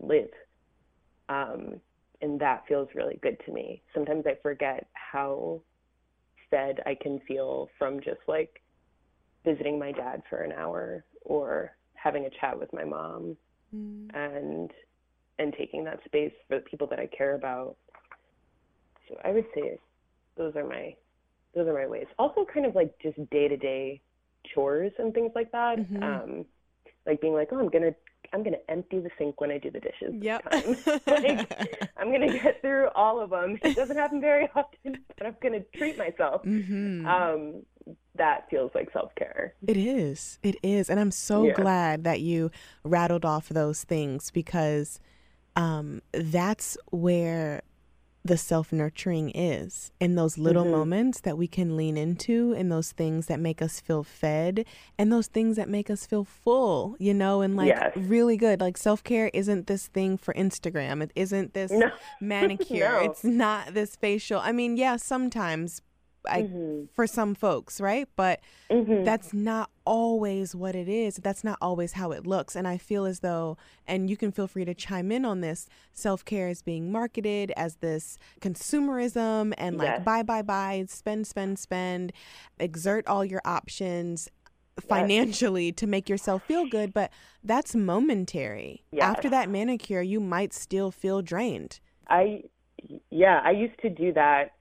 live. 0.00 0.30
Um, 1.28 1.80
and 2.20 2.38
that 2.40 2.66
feels 2.66 2.88
really 2.94 3.18
good 3.22 3.38
to 3.46 3.52
me. 3.52 3.82
Sometimes 3.94 4.26
I 4.26 4.34
forget 4.42 4.88
how 4.94 5.62
fed 6.50 6.80
I 6.84 6.96
can 7.00 7.20
feel 7.20 7.70
from 7.78 8.00
just 8.00 8.20
like 8.26 8.60
visiting 9.44 9.78
my 9.78 9.92
dad 9.92 10.22
for 10.28 10.42
an 10.42 10.52
hour 10.52 11.04
or 11.22 11.76
having 11.94 12.26
a 12.26 12.30
chat 12.40 12.58
with 12.58 12.72
my 12.72 12.84
mom 12.84 13.36
Mm. 13.74 14.10
and 14.14 14.72
and 15.40 15.52
taking 15.58 15.84
that 15.84 15.98
space 16.04 16.32
for 16.48 16.56
the 16.58 16.62
people 16.62 16.86
that 16.88 17.00
I 17.00 17.06
care 17.06 17.34
about. 17.34 17.76
So 19.08 19.16
I 19.24 19.30
would 19.30 19.46
say 19.54 19.78
those 20.36 20.54
are 20.56 20.66
my 20.66 20.94
those 21.54 21.66
are 21.66 21.74
my 21.74 21.86
ways. 21.86 22.06
Also 22.18 22.46
kind 22.52 22.66
of 22.66 22.74
like 22.74 22.92
just 23.02 23.18
day 23.30 23.48
to 23.48 23.56
day 23.56 24.00
chores 24.54 24.92
and 24.98 25.12
things 25.12 25.32
like 25.34 25.50
that. 25.52 25.78
Mhm. 25.78 26.02
Um 26.02 26.44
like 27.06 27.20
being 27.20 27.34
like, 27.34 27.48
Oh, 27.52 27.58
I'm 27.58 27.68
gonna 27.68 27.94
I'm 28.32 28.44
gonna 28.44 28.58
empty 28.68 29.00
the 29.00 29.10
sink 29.18 29.40
when 29.40 29.50
I 29.50 29.58
do 29.58 29.70
the 29.70 29.80
dishes. 29.80 30.14
Yep. 30.20 30.42
like 31.08 31.50
I'm 31.96 32.12
gonna 32.12 32.30
get 32.32 32.60
through 32.60 32.88
all 32.94 33.20
of 33.20 33.30
them. 33.30 33.58
It 33.62 33.74
doesn't 33.74 33.96
happen 33.96 34.20
very 34.20 34.48
often, 34.54 34.98
but 35.18 35.26
I'm 35.26 35.36
gonna 35.42 35.60
treat 35.76 35.98
myself. 35.98 36.42
Mhm. 36.44 37.06
Um 37.06 37.62
that 38.16 38.48
feels 38.50 38.70
like 38.74 38.92
self 38.92 39.12
care. 39.16 39.54
It 39.66 39.76
is. 39.76 40.38
It 40.42 40.56
is. 40.62 40.88
And 40.90 41.00
I'm 41.00 41.10
so 41.10 41.46
Yeah. 41.46 41.54
glad 41.54 42.04
that 42.04 42.20
you 42.20 42.50
rattled 42.84 43.24
off 43.24 43.48
those 43.48 43.82
things 43.84 44.30
because 44.30 45.00
um, 45.56 46.02
that's 46.12 46.76
where 46.90 47.62
the 48.22 48.36
self 48.36 48.70
nurturing 48.70 49.30
is 49.34 49.90
in 49.98 50.14
those 50.14 50.36
little 50.36 50.64
Mhm. 50.66 50.72
moments 50.72 51.20
that 51.22 51.38
we 51.38 51.46
can 51.48 51.74
lean 51.74 51.96
into, 51.96 52.52
and 52.52 52.70
those 52.70 52.92
things 52.92 53.26
that 53.28 53.40
make 53.40 53.62
us 53.62 53.80
feel 53.80 54.02
fed, 54.04 54.66
and 54.98 55.10
those 55.10 55.26
things 55.26 55.56
that 55.56 55.70
make 55.70 55.88
us 55.88 56.04
feel 56.04 56.24
full, 56.24 56.96
you 56.98 57.14
know, 57.14 57.40
and 57.40 57.56
like 57.56 57.68
Yes. 57.68 57.96
really 57.96 58.36
good. 58.36 58.60
Like 58.60 58.76
self 58.76 59.02
care 59.02 59.30
isn't 59.32 59.68
this 59.68 59.86
thing 59.86 60.18
for 60.18 60.34
Instagram, 60.34 61.02
it 61.02 61.12
isn't 61.16 61.54
this 61.54 61.70
No. 61.70 61.90
manicure, 62.20 62.90
No. 62.90 63.10
it's 63.10 63.24
not 63.24 63.72
this 63.72 63.96
facial. 63.96 64.38
I 64.38 64.52
mean, 64.52 64.76
yeah, 64.76 64.96
sometimes. 64.96 65.80
I, 66.28 66.42
Mhm. 66.42 66.88
for 66.92 67.06
some 67.06 67.34
folks, 67.34 67.80
right? 67.80 68.08
But 68.16 68.40
Mhm. 68.70 69.04
that's 69.04 69.32
not 69.32 69.70
always 69.84 70.54
what 70.54 70.74
it 70.74 70.88
is. 70.88 71.16
That's 71.16 71.42
not 71.42 71.58
always 71.60 71.92
how 71.92 72.12
it 72.12 72.26
looks. 72.26 72.54
And 72.54 72.68
I 72.68 72.76
feel 72.78 73.04
as 73.06 73.20
though, 73.20 73.56
and 73.86 74.08
you 74.10 74.16
can 74.16 74.30
feel 74.30 74.46
free 74.46 74.64
to 74.64 74.74
chime 74.74 75.10
in 75.10 75.24
on 75.24 75.40
this, 75.40 75.68
self 75.92 76.24
care 76.24 76.48
is 76.48 76.62
being 76.62 76.92
marketed 76.92 77.52
as 77.56 77.76
this 77.76 78.18
consumerism 78.40 79.54
and 79.58 79.76
like 79.78 79.88
Yes. 79.88 80.04
buy, 80.04 80.22
buy, 80.22 80.42
buy, 80.42 80.84
spend, 80.88 81.26
spend, 81.26 81.58
spend, 81.58 82.12
exert 82.58 83.06
all 83.06 83.24
your 83.24 83.40
options 83.44 84.28
financially 84.78 85.72
to 85.72 85.86
make 85.86 86.08
yourself 86.08 86.42
feel 86.44 86.66
good. 86.66 86.92
But 86.94 87.10
that's 87.42 87.74
momentary. 87.74 88.84
Yes. 88.92 89.02
After 89.02 89.28
that 89.30 89.48
manicure, 89.48 90.02
you 90.02 90.20
might 90.20 90.52
still 90.52 90.90
feel 90.90 91.22
drained. 91.22 91.80
I, 92.08 92.44
yeah, 93.10 93.40
I 93.44 93.50
used 93.50 93.78
to 93.82 93.90
do 93.90 94.12
that. 94.14 94.52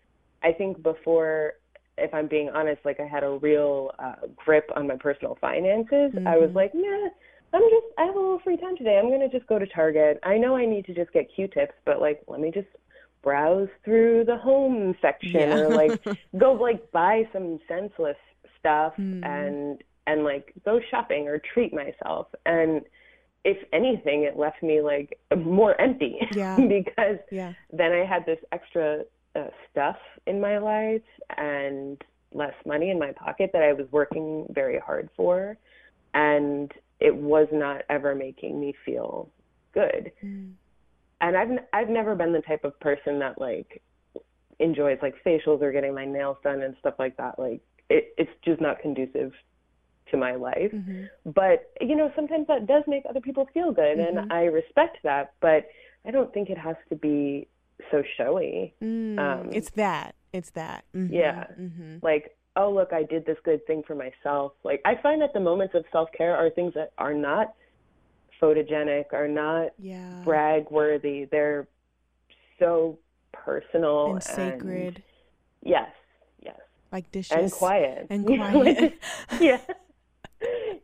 I 0.44 0.52
think 0.54 0.82
before, 0.84 1.54
if 1.98 2.14
I'm 2.14 2.28
being 2.28 2.50
honest, 2.50 2.82
like 2.86 3.00
I 3.00 3.08
had 3.08 3.24
a 3.24 3.38
real 3.42 3.92
uh, 4.00 4.16
grip 4.36 4.70
on 4.76 4.88
my 4.88 4.96
personal 4.98 5.38
finances. 5.42 6.12
I 6.26 6.38
was 6.38 6.50
Mhm. 6.50 6.56
like, 6.56 6.74
nah, 6.74 7.10
I'm 7.54 7.62
just, 7.70 7.86
I 7.98 8.06
have 8.06 8.16
a 8.16 8.20
little 8.20 8.40
free 8.40 8.58
time 8.58 8.78
today. 8.78 8.98
I'm 8.98 9.10
going 9.10 9.28
to 9.28 9.30
just 9.30 9.48
go 9.48 9.60
to 9.60 9.68
Target. 9.68 10.20
I 10.24 10.38
know 10.38 10.56
I 10.56 10.66
need 10.66 10.86
to 10.86 10.94
just 10.94 11.12
get 11.12 11.28
Q-tips, 11.34 11.74
but 11.86 12.00
like, 12.00 12.22
let 12.28 12.40
me 12.40 12.52
just 12.52 12.68
browse 13.22 13.68
through 13.84 14.24
the 14.26 14.38
home 14.38 14.96
section 15.02 15.52
or 15.52 15.70
like 15.70 15.92
go 16.38 16.54
like 16.54 16.90
buy 16.92 17.24
some 17.34 17.60
senseless 17.68 18.16
stuff 18.58 18.94
Mhm. 18.98 19.20
and 19.24 19.84
and 20.08 20.24
like 20.24 20.54
go 20.64 20.80
shopping 20.90 21.28
or 21.28 21.38
treat 21.54 21.74
myself 21.74 22.28
and 22.46 22.82
if 23.44 23.58
anything 23.74 24.24
it 24.24 24.38
left 24.38 24.64
me 24.64 24.82
like 24.82 25.20
more 25.38 25.80
empty 25.82 26.18
Yeah. 26.34 26.56
because 26.70 27.18
yeah. 27.30 27.52
then 27.74 27.92
I 27.92 28.06
had 28.06 28.26
this 28.26 28.40
extra 28.54 29.04
uh, 29.36 29.48
stuff 29.72 29.98
in 30.28 30.40
my 30.42 30.58
life 30.58 31.02
and 31.38 32.02
less 32.34 32.54
money 32.66 32.90
in 32.92 33.00
my 33.00 33.12
pocket 33.12 33.50
that 33.54 33.64
I 33.64 33.74
was 33.74 33.88
working 33.92 34.46
very 34.52 34.80
hard 34.80 35.10
for 35.16 35.58
and 36.14 36.72
it 37.00 37.16
was 37.16 37.48
not 37.52 37.82
ever 37.90 38.16
making 38.16 38.60
me 38.60 38.74
feel 38.86 39.30
good 39.74 40.12
Mm. 40.24 40.54
and 41.22 41.38
I've 41.38 41.52
n- 41.52 41.66
I've 41.74 41.90
never 41.90 42.16
been 42.16 42.34
the 42.34 42.42
type 42.42 42.64
of 42.64 42.80
person 42.80 43.20
that 43.20 43.40
like 43.40 43.82
enjoys 44.60 44.98
like 45.02 45.16
facials 45.26 45.62
or 45.62 45.72
getting 45.72 45.94
my 45.94 46.06
nails 46.06 46.38
done 46.44 46.62
and 46.64 46.76
stuff 46.80 46.96
like 47.00 47.16
that. 47.18 47.38
Like 47.40 47.62
it, 47.90 48.14
it's 48.18 48.32
just 48.44 48.60
not 48.60 48.80
conducive 48.80 49.32
to 50.12 50.18
my 50.18 50.36
life. 50.36 50.72
Mhm. 50.74 51.08
But 51.26 51.72
you 51.80 51.96
know, 51.96 52.12
sometimes 52.16 52.48
that 52.48 52.68
does 52.68 52.84
make 52.88 53.04
other 53.08 53.22
people 53.22 53.46
feel 53.54 53.72
good, 53.72 53.98
Mhm. 53.98 54.08
and 54.18 54.34
I 54.34 54.46
respect 54.46 54.98
that. 55.04 55.34
But 55.40 55.68
I 56.06 56.12
don't 56.12 56.34
think 56.34 56.50
it 56.50 56.58
has 56.58 56.76
to 56.90 56.96
be 56.96 57.48
so 57.92 58.04
showy. 58.18 58.74
Mm. 58.84 59.20
Um, 59.20 59.50
it's 59.54 59.70
that. 59.72 60.16
It's 60.34 60.52
that. 60.52 60.86
Mhm. 60.96 61.12
Yeah. 61.12 61.46
Mhm. 61.60 62.04
Like, 62.04 62.36
oh 62.56 62.72
look, 62.72 62.94
I 62.94 63.04
did 63.04 63.26
this 63.26 63.38
good 63.44 63.66
thing 63.66 63.84
for 63.88 63.96
myself. 63.96 64.54
Like 64.64 64.82
I 64.86 64.96
find 65.02 65.22
that 65.22 65.34
the 65.34 65.40
moments 65.40 65.76
of 65.76 65.86
self 65.92 66.10
care 66.18 66.36
are 66.36 66.50
things 66.50 66.74
that 66.76 66.92
are 66.98 67.14
not 67.14 67.54
photogenic, 68.42 69.06
are 69.14 69.28
not 69.28 69.72
Yeah. 69.80 70.22
brag 70.24 70.70
worthy. 70.72 71.26
They're 71.26 71.68
so 72.60 73.00
personal 73.32 74.14
and 74.14 74.24
sacred. 74.24 75.04
yes, 75.64 75.90
yes, 76.42 76.60
like 76.92 77.12
dishes 77.12 77.32
and 77.38 77.52
quiet 77.52 78.08
and 78.10 78.26
quiet. 78.28 78.94
yeah, 79.40 79.60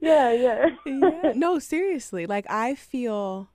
yeah, 0.01 0.31
yeah. 0.31 0.65
yeah. 0.85 1.31
No, 1.35 1.59
seriously. 1.59 2.25
Like 2.25 2.45
I 2.49 2.75
feel 2.75 3.49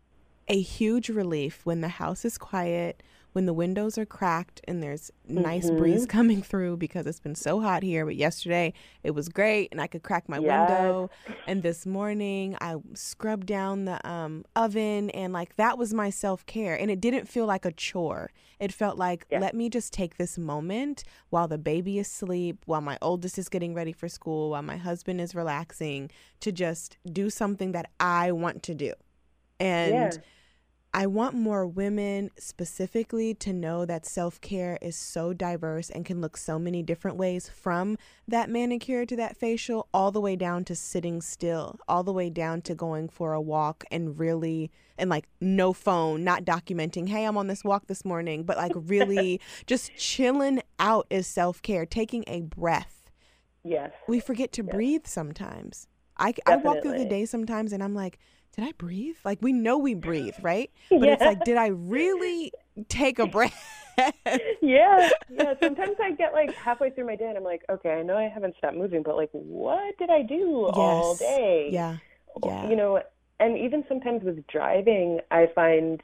a 0.49 0.61
huge 0.61 1.09
relief 1.09 1.61
when 1.65 1.81
the 1.81 1.89
house 1.89 2.25
is 2.25 2.37
quiet, 2.39 3.03
when 3.33 3.47
the 3.47 3.53
windows 3.53 3.97
are 3.97 4.05
cracked 4.07 4.61
and 4.67 4.83
there's 4.83 5.11
nice 5.29 5.71
Mhm. 5.71 5.77
breeze 5.77 6.07
coming 6.07 6.43
through 6.43 6.77
because 6.77 7.07
it's 7.07 7.21
been 7.21 7.35
so 7.37 7.61
hot 7.61 7.83
here. 7.83 8.05
But 8.05 8.17
yesterday 8.17 8.73
it 9.05 9.13
was 9.13 9.29
great 9.29 9.69
and 9.71 9.81
I 9.81 9.87
could 9.87 10.03
crack 10.03 10.29
my 10.29 10.39
Yes. 10.39 10.69
window. 10.69 11.11
And 11.47 11.63
this 11.63 11.87
morning 11.87 12.57
I 12.61 12.77
scrubbed 12.95 13.47
down 13.47 13.85
the 13.85 14.05
um, 14.09 14.45
oven 14.57 15.11
and 15.11 15.33
like 15.33 15.57
that 15.57 15.79
was 15.79 15.95
my 15.95 16.11
self 16.11 16.45
care. 16.47 16.75
And 16.79 16.91
it 16.91 17.01
didn't 17.01 17.27
feel 17.29 17.47
like 17.47 17.65
a 17.65 17.73
chore. 17.73 18.31
It 18.59 18.73
felt 18.73 18.99
like, 18.99 19.27
let 19.41 19.55
me 19.55 19.71
just 19.71 19.93
take 19.93 20.17
this 20.19 20.37
moment 20.37 21.03
while 21.31 21.49
the 21.49 21.57
baby 21.59 21.99
is 21.99 22.09
asleep, 22.09 22.63
while 22.67 22.81
my 22.83 22.99
oldest 23.01 23.39
is 23.39 23.49
getting 23.49 23.73
ready 23.75 23.93
for 23.93 24.09
school, 24.09 24.51
while 24.51 24.63
my 24.63 24.77
husband 24.77 25.21
is 25.21 25.35
relaxing 25.35 26.11
to 26.41 26.53
just 26.53 26.99
do 27.11 27.31
something 27.31 27.73
that 27.73 27.91
I 28.01 28.33
want 28.33 28.63
to 28.65 28.75
do. 28.75 28.93
And. 29.59 30.19
I 30.93 31.07
want 31.07 31.35
more 31.37 31.67
women 31.67 32.31
specifically 32.37 33.33
to 33.35 33.53
know 33.53 33.85
that 33.85 34.05
self 34.05 34.41
care 34.41 34.77
is 34.83 34.97
so 34.97 35.33
diverse 35.33 35.89
and 35.89 36.05
can 36.05 36.21
look 36.21 36.37
so 36.37 36.59
many 36.59 36.83
different 36.83 37.17
ways 37.17 37.49
from 37.49 37.97
that 38.27 38.51
manicure 38.51 39.07
to 39.07 39.15
that 39.17 39.37
facial, 39.37 39.89
all 39.95 40.11
the 40.11 40.21
way 40.21 40.35
down 40.35 40.65
to 40.65 40.75
sitting 40.75 41.21
still, 41.21 41.79
all 41.87 42.03
the 42.03 42.13
way 42.13 42.29
down 42.29 42.61
to 42.63 42.75
going 42.75 43.09
for 43.09 43.33
a 43.35 43.41
walk 43.41 43.85
and 43.93 44.19
really, 44.19 44.73
and 44.99 45.09
like 45.09 45.29
no 45.41 45.73
phone, 45.73 46.25
not 46.25 46.45
documenting, 46.45 47.09
hey, 47.09 47.25
I'm 47.25 47.37
on 47.37 47.47
this 47.47 47.63
walk 47.63 47.87
this 47.87 48.05
morning, 48.05 48.43
but 48.43 48.57
like 48.57 48.73
really 48.75 49.41
just 49.67 49.95
chilling 49.97 50.61
out 50.81 51.07
is 51.09 51.29
self 51.29 51.63
care, 51.63 51.87
taking 51.87 52.25
a 52.27 52.41
breath. 52.41 53.11
Yes. 53.63 53.93
We 54.09 54.19
forget 54.19 54.51
to 54.53 54.65
Yes. 54.65 54.73
breathe 54.73 55.07
sometimes. 55.07 55.87
I, 56.19 56.35
I 56.45 56.57
walk 56.57 56.83
through 56.83 56.99
the 56.99 57.05
day 57.07 57.25
sometimes 57.25 57.73
and 57.73 57.83
I'm 57.83 57.95
like, 57.95 58.19
did 58.53 58.65
I 58.65 58.73
breathe? 58.73 59.17
Like 59.25 59.39
we 59.41 59.53
know 59.53 59.79
we 59.79 59.95
breathe, 59.95 60.37
right? 60.43 60.71
But 60.99 61.09
it's 61.09 61.25
like, 61.25 61.43
did 61.45 61.57
I 61.57 61.69
really 61.69 62.53
take 62.89 63.19
a 63.19 63.27
breath? 63.27 63.55
yeah, 64.63 65.11
yeah. 65.29 65.55
Sometimes 65.61 65.97
I 66.03 66.13
get 66.13 66.33
like 66.33 66.55
halfway 66.57 66.91
through 66.91 67.07
my 67.07 67.17
day 67.17 67.27
and 67.27 67.37
I'm 67.37 67.45
like, 67.45 67.63
okay, 67.71 67.91
I 67.91 68.03
know 68.03 68.17
I 68.17 68.29
haven't 68.29 68.57
stopped 68.57 68.77
moving, 68.77 69.03
but 69.03 69.17
like, 69.17 69.31
what 69.33 69.97
did 69.99 70.11
I 70.11 70.23
do 70.23 70.67
all 70.67 71.15
Yes. 71.15 71.21
day? 71.21 71.69
yeah. 71.73 71.97
Yeah. 72.43 72.69
You 72.69 72.77
know, 72.77 73.03
and 73.41 73.59
even 73.59 73.85
sometimes 73.89 74.23
with 74.23 74.47
driving, 74.47 75.21
I 75.31 75.49
find 75.55 76.01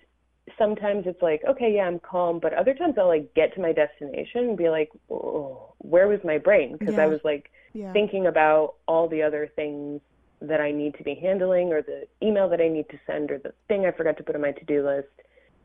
sometimes 0.58 1.04
it's 1.06 1.22
like, 1.22 1.42
okay, 1.48 1.72
yeah, 1.74 1.82
I'm 1.84 1.98
calm, 2.00 2.40
but 2.40 2.52
other 2.52 2.74
times 2.74 2.94
I'll 2.98 3.08
like 3.08 3.32
get 3.34 3.54
to 3.54 3.60
my 3.60 3.72
destination 3.72 4.48
and 4.50 4.56
be 4.56 4.68
like, 4.68 4.90
oh, 5.10 5.74
where 5.78 6.08
was 6.08 6.20
my 6.24 6.38
brain? 6.38 6.76
Because 6.78 6.94
Yeah. 6.94 7.02
I 7.04 7.06
was 7.06 7.20
like 7.24 7.50
yeah. 7.72 7.92
thinking 7.92 8.26
about 8.26 8.74
all 8.88 9.08
the 9.08 9.22
other 9.22 9.48
things 9.56 10.00
that 10.40 10.60
I 10.60 10.70
need 10.70 10.96
to 10.98 11.04
be 11.04 11.14
handling 11.14 11.72
or 11.72 11.82
the 11.82 12.06
email 12.22 12.48
that 12.48 12.60
I 12.60 12.68
need 12.68 12.88
to 12.90 12.98
send 13.06 13.30
or 13.30 13.38
the 13.38 13.52
thing 13.68 13.86
I 13.86 13.92
forgot 13.92 14.16
to 14.18 14.22
put 14.22 14.34
on 14.34 14.42
my 14.42 14.52
to-do 14.52 14.86
list. 14.86 15.08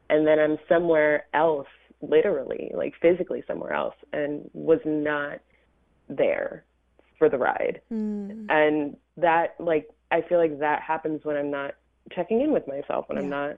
And 0.09 0.25
then 0.25 0.39
I'm 0.39 0.57
somewhere 0.67 1.25
else, 1.33 1.67
literally, 2.01 2.71
like 2.73 2.93
physically 3.01 3.43
somewhere 3.47 3.73
else 3.73 3.95
and 4.13 4.49
was 4.53 4.79
not 4.85 5.39
there 6.09 6.65
for 7.17 7.29
the 7.29 7.37
ride. 7.37 7.81
Mm. 7.91 8.47
And 8.49 8.97
that 9.17 9.55
like 9.59 9.89
I 10.11 10.21
feel 10.21 10.37
like 10.37 10.59
that 10.59 10.81
happens 10.81 11.23
when 11.23 11.37
I'm 11.37 11.51
not 11.51 11.75
checking 12.11 12.41
in 12.41 12.51
with 12.51 12.67
myself, 12.67 13.05
when 13.07 13.17
I'm 13.17 13.29
not 13.29 13.57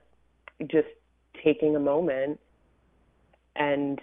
just 0.70 0.88
taking 1.42 1.74
a 1.74 1.80
moment 1.80 2.38
and 3.56 4.00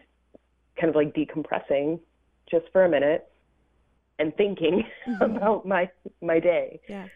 kind 0.80 0.90
of 0.90 0.96
like 0.96 1.14
decompressing 1.14 2.00
just 2.50 2.66
for 2.72 2.84
a 2.84 2.90
minute 2.90 3.32
and 4.22 4.36
thinking 4.38 4.84
Mm-hmm. 5.08 5.22
about 5.36 5.66
my 5.66 5.90
my 6.22 6.40
day. 6.40 6.80
Yeah. 6.88 7.08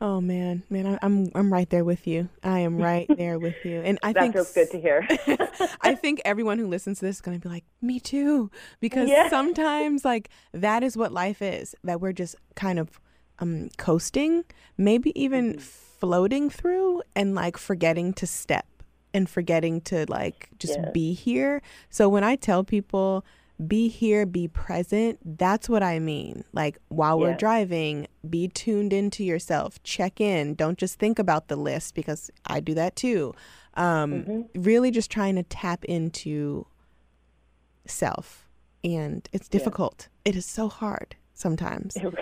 Oh 0.00 0.20
man, 0.20 0.64
man, 0.68 0.86
I, 0.86 0.98
I'm 1.02 1.30
I'm 1.34 1.52
right 1.52 1.68
there 1.70 1.84
with 1.84 2.06
you. 2.06 2.28
I 2.42 2.60
am 2.60 2.76
right 2.78 3.08
there 3.16 3.38
with 3.38 3.64
you, 3.64 3.80
and 3.82 3.98
I 4.02 4.12
that 4.12 4.20
think 4.22 4.32
feels 4.34 4.52
good 4.52 4.70
to 4.72 4.80
hear. 4.80 5.06
I 5.80 5.94
think 5.94 6.20
everyone 6.24 6.58
who 6.58 6.66
listens 6.66 6.98
to 7.00 7.04
this 7.04 7.16
is 7.16 7.20
going 7.20 7.38
to 7.40 7.48
be 7.48 7.52
like, 7.52 7.64
me 7.80 8.00
too. 8.00 8.50
Because 8.80 9.08
Yeah. 9.10 9.28
sometimes, 9.28 10.04
like, 10.04 10.28
that 10.52 10.82
is 10.82 10.96
what 10.96 11.12
life 11.12 11.40
is 11.42 11.74
that 11.84 12.00
we're 12.00 12.12
just 12.12 12.34
kind 12.56 12.78
of 12.78 12.98
um, 13.38 13.68
coasting, 13.78 14.44
maybe 14.76 15.12
even 15.20 15.52
Mm-hmm. 15.54 15.60
floating 15.60 16.50
through 16.50 17.02
and 17.14 17.34
like 17.36 17.56
forgetting 17.56 18.12
to 18.14 18.26
step 18.26 18.66
and 19.14 19.30
forgetting 19.30 19.80
to 19.82 20.04
like 20.08 20.48
just 20.58 20.78
Yeah. 20.78 20.90
be 20.90 21.12
here. 21.12 21.62
So 21.90 22.08
when 22.08 22.24
I 22.24 22.34
tell 22.34 22.64
people, 22.64 23.24
be 23.66 23.88
here, 23.88 24.26
be 24.26 24.48
present, 24.48 25.18
that's 25.38 25.68
what 25.68 25.82
I 25.82 25.98
mean. 25.98 26.44
Like, 26.52 26.78
while 26.88 27.18
we're 27.18 27.34
driving, 27.36 28.06
be 28.28 28.48
tuned 28.48 28.92
into 28.92 29.24
yourself, 29.24 29.82
check 29.82 30.20
in. 30.20 30.54
Don't 30.54 30.78
just 30.78 30.98
think 30.98 31.18
about 31.18 31.48
the 31.48 31.56
list 31.56 31.94
because 31.94 32.30
I 32.46 32.60
do 32.60 32.74
that 32.74 32.96
too. 32.96 33.34
Um, 33.74 34.12
Mm-hmm. 34.12 34.62
really 34.62 34.90
just 34.90 35.10
trying 35.10 35.36
to 35.36 35.42
tap 35.42 35.84
into 35.86 36.66
self. 37.86 38.46
And 38.84 39.28
it's 39.32 39.48
difficult. 39.48 40.08
It 40.24 40.36
is 40.36 40.44
so 40.44 40.68
hard 40.68 41.16
sometimes. 41.34 41.96
It 41.96 42.14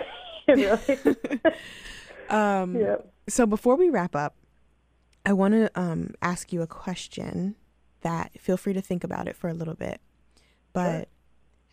really, 0.47 0.97
um, 2.29 2.75
yeah. 2.75 2.95
so 3.27 3.45
before 3.45 3.75
we 3.75 3.89
wrap 3.89 4.15
up 4.15 4.35
i 5.25 5.31
want 5.33 5.53
to 5.53 5.69
um, 5.79 6.13
ask 6.23 6.51
you 6.51 6.61
a 6.63 6.67
question 6.67 7.55
that 8.01 8.31
feel 8.39 8.57
free 8.57 8.73
to 8.73 8.81
think 8.81 9.03
about 9.03 9.27
it 9.27 9.35
for 9.35 9.49
a 9.49 9.53
little 9.53 9.75
bit. 9.75 10.01
But 10.73 11.09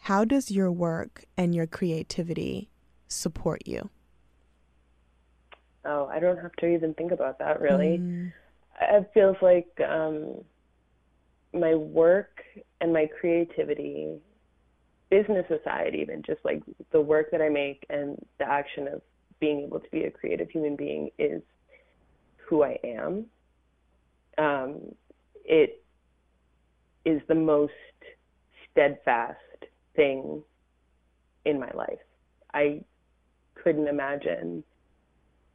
how 0.02 0.24
does 0.24 0.50
your 0.50 0.70
work 0.70 1.24
and 1.36 1.54
your 1.54 1.66
creativity 1.66 2.70
support 3.08 3.62
you 3.66 3.90
Oh, 5.84 6.06
I 6.06 6.18
don't 6.18 6.38
have 6.38 6.52
to 6.56 6.66
even 6.66 6.92
think 6.94 7.12
about 7.12 7.38
that 7.38 7.60
really. 7.60 7.98
Mm, 7.98 8.32
it 8.80 9.10
feels 9.14 9.36
like 9.40 9.68
um, 9.88 10.44
my 11.54 11.74
work 11.74 12.42
and 12.80 12.92
my 12.92 13.08
creativity, 13.20 14.18
business 15.10 15.46
aside, 15.50 15.94
even 15.94 16.22
just 16.22 16.40
like 16.44 16.62
the 16.92 17.00
work 17.00 17.30
that 17.30 17.40
I 17.40 17.48
make 17.48 17.86
and 17.88 18.18
the 18.38 18.44
action 18.44 18.86
of 18.88 19.00
being 19.40 19.62
able 19.62 19.80
to 19.80 19.90
be 19.90 20.04
a 20.04 20.10
creative 20.10 20.50
human 20.50 20.76
being 20.76 21.10
is 21.18 21.42
who 22.36 22.62
I 22.62 22.78
am. 22.84 23.26
Um, 24.36 24.80
it 25.44 25.82
is 27.04 27.22
the 27.28 27.34
most 27.34 27.72
steadfast 28.70 29.38
thing 29.98 30.42
in 31.44 31.58
my 31.58 31.70
life. 31.74 31.98
I 32.54 32.80
couldn't 33.62 33.88
imagine 33.88 34.62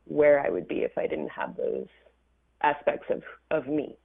where 0.06 0.46
I 0.46 0.50
would 0.50 0.68
be 0.68 0.80
if 0.80 0.98
I 0.98 1.08
didn't 1.08 1.30
have 1.30 1.56
those 1.56 1.88
aspects 2.62 3.08
of 3.10 3.24
of 3.50 3.68
me. 3.68 3.98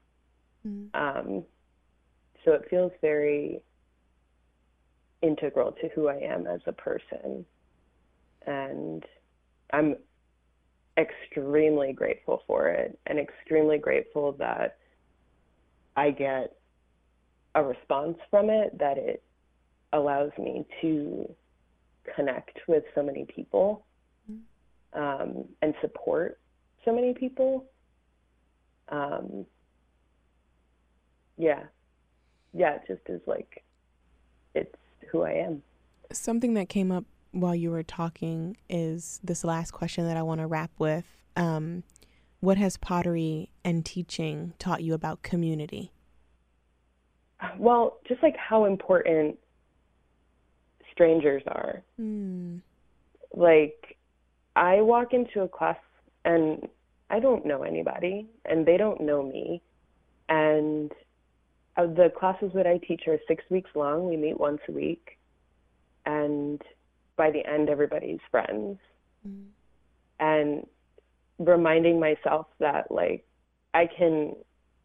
Mm. 0.66 0.88
Um, 0.94 1.44
so 2.44 2.52
it 2.52 2.62
feels 2.70 2.92
very 3.02 3.60
integral 5.22 5.72
to 5.72 5.88
who 5.94 6.08
I 6.08 6.18
am 6.18 6.46
as 6.46 6.60
a 6.66 6.72
person, 6.72 7.44
and 8.46 9.04
I'm 9.72 9.96
extremely 10.96 11.92
grateful 11.92 12.42
for 12.46 12.68
it, 12.68 12.96
and 13.06 13.18
extremely 13.18 13.78
grateful 13.78 14.32
that 14.38 14.78
I 15.96 16.10
get 16.12 16.54
a 17.56 17.62
response 17.64 18.18
from 18.30 18.50
it 18.50 18.78
that 18.78 18.98
it 18.98 19.22
allows 19.92 20.30
me 20.38 20.66
to 20.80 21.32
connect 22.14 22.58
with 22.66 22.84
so 22.94 23.02
many 23.02 23.24
people 23.24 23.84
um, 24.92 25.44
and 25.62 25.74
support 25.80 26.38
so 26.84 26.94
many 26.94 27.12
people. 27.14 27.64
Um, 28.88 29.44
yeah, 31.36 31.64
yeah, 32.54 32.76
it 32.76 32.82
just 32.88 33.02
is 33.08 33.20
like 33.26 33.62
it's 34.54 34.74
who 35.10 35.22
I 35.22 35.32
am. 35.32 35.62
Something 36.12 36.54
that 36.54 36.68
came 36.68 36.90
up 36.90 37.04
while 37.32 37.54
you 37.54 37.70
were 37.70 37.82
talking 37.82 38.56
is 38.68 39.20
this 39.22 39.44
last 39.44 39.72
question 39.72 40.06
that 40.06 40.16
I 40.16 40.22
want 40.22 40.40
to 40.40 40.46
wrap 40.46 40.70
with. 40.78 41.04
Um, 41.36 41.84
what 42.40 42.56
has 42.56 42.76
pottery 42.76 43.50
and 43.64 43.84
teaching 43.84 44.54
taught 44.58 44.82
you 44.82 44.94
about 44.94 45.22
community? 45.22 45.92
Well, 47.58 47.98
just 48.08 48.22
like 48.22 48.36
how 48.36 48.64
important 48.64 49.38
strangers 50.98 51.44
are. 51.46 51.82
Mm. 52.00 52.60
Like, 53.32 53.96
I 54.56 54.80
walk 54.80 55.12
into 55.12 55.42
a 55.42 55.48
class 55.48 55.76
and 56.24 56.66
I 57.08 57.20
don't 57.20 57.46
know 57.46 57.62
anybody, 57.62 58.26
and 58.44 58.66
they 58.66 58.76
don't 58.76 59.00
know 59.00 59.22
me. 59.22 59.62
And 60.28 60.90
uh, 61.76 61.86
the 61.86 62.10
classes 62.18 62.50
that 62.54 62.66
I 62.66 62.78
teach 62.78 63.02
are 63.06 63.18
six 63.28 63.44
weeks 63.48 63.70
long. 63.76 64.08
We 64.08 64.16
meet 64.16 64.38
once 64.38 64.60
a 64.68 64.72
week. 64.72 65.18
And 66.04 66.60
by 67.16 67.30
the 67.30 67.46
end, 67.46 67.70
everybody's 67.70 68.18
friends. 68.30 68.78
Mm. 69.26 69.44
And 70.18 70.66
reminding 71.38 72.00
myself 72.00 72.48
that, 72.58 72.90
like, 72.90 73.24
I 73.72 73.86
can, 73.86 74.34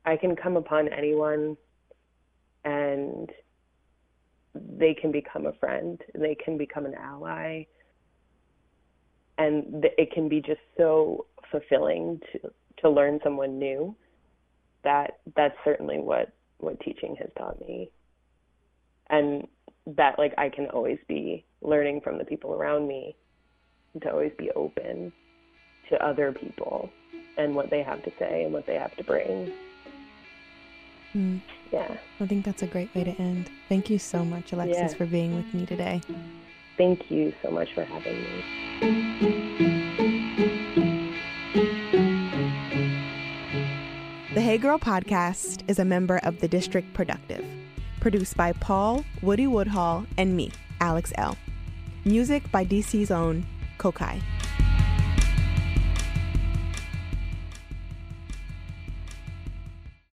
I 0.05 0.15
can 0.15 0.35
come 0.35 0.57
upon 0.57 0.87
anyone 0.89 1.57
and 2.63 3.29
they 4.77 4.93
can 4.93 5.11
become 5.11 5.45
a 5.45 5.53
friend, 5.53 6.01
they 6.15 6.35
can 6.35 6.57
become 6.57 6.85
an 6.85 6.95
ally. 6.95 7.65
And 9.37 9.85
it 9.97 10.11
can 10.11 10.29
be 10.29 10.41
just 10.41 10.61
so 10.77 11.25
fulfilling 11.51 12.19
to 12.31 12.51
to 12.81 12.89
learn 12.89 13.19
someone 13.23 13.57
new. 13.57 13.95
That 14.83 15.19
that's 15.35 15.55
certainly 15.63 15.99
what 15.99 16.31
what 16.59 16.79
teaching 16.81 17.15
has 17.19 17.29
taught 17.37 17.59
me. 17.59 17.89
And 19.09 19.47
that 19.85 20.17
like 20.17 20.33
I 20.37 20.49
can 20.49 20.67
always 20.67 20.99
be 21.07 21.45
learning 21.61 22.01
from 22.01 22.17
the 22.17 22.25
people 22.25 22.53
around 22.53 22.87
me 22.87 23.15
and 23.93 24.01
to 24.03 24.11
always 24.11 24.31
be 24.37 24.51
open 24.51 25.11
to 25.89 26.05
other 26.05 26.31
people 26.31 26.89
and 27.37 27.55
what 27.55 27.69
they 27.69 27.81
have 27.83 28.03
to 28.03 28.11
say 28.19 28.43
and 28.43 28.53
what 28.53 28.65
they 28.65 28.75
have 28.75 28.95
to 28.97 29.03
bring 29.03 29.51
Mm. 31.15 31.41
yeah 31.71 31.97
I 32.19 32.25
think 32.27 32.43
that's 32.45 32.63
a 32.63 32.67
great 32.67 32.93
way 32.95 33.03
to 33.03 33.11
end. 33.21 33.49
Thank 33.69 33.89
you 33.89 33.99
so 33.99 34.23
much, 34.25 34.51
Alexis, 34.53 34.77
Yeah. 34.91 34.97
for 34.97 35.05
being 35.05 35.35
with 35.35 35.53
me 35.53 35.65
today. 35.65 36.01
thank 36.77 37.11
you 37.11 37.33
so 37.43 37.51
much 37.51 37.71
for 37.73 37.83
having 37.83 38.17
me 38.23 39.43
The 44.33 44.41
Hey 44.41 44.41
Hey 44.41 44.57
Girl 44.57 44.79
podcast 44.79 45.61
is 45.67 45.77
a 45.79 45.85
member 45.85 46.17
of 46.23 46.39
the 46.39 46.47
District 46.47 46.91
Productive, 46.93 47.45
produced 47.99 48.35
by 48.35 48.53
Paul, 48.53 49.05
Woody 49.21 49.45
Woodhall, 49.45 50.05
and 50.17 50.35
me, 50.35 50.51
Alex 50.81 51.11
Elle. 51.17 51.37
Music 52.05 52.49
by 52.51 52.65
DC's 52.65 53.11
own 53.11 53.45
Kokayi. 53.77 54.21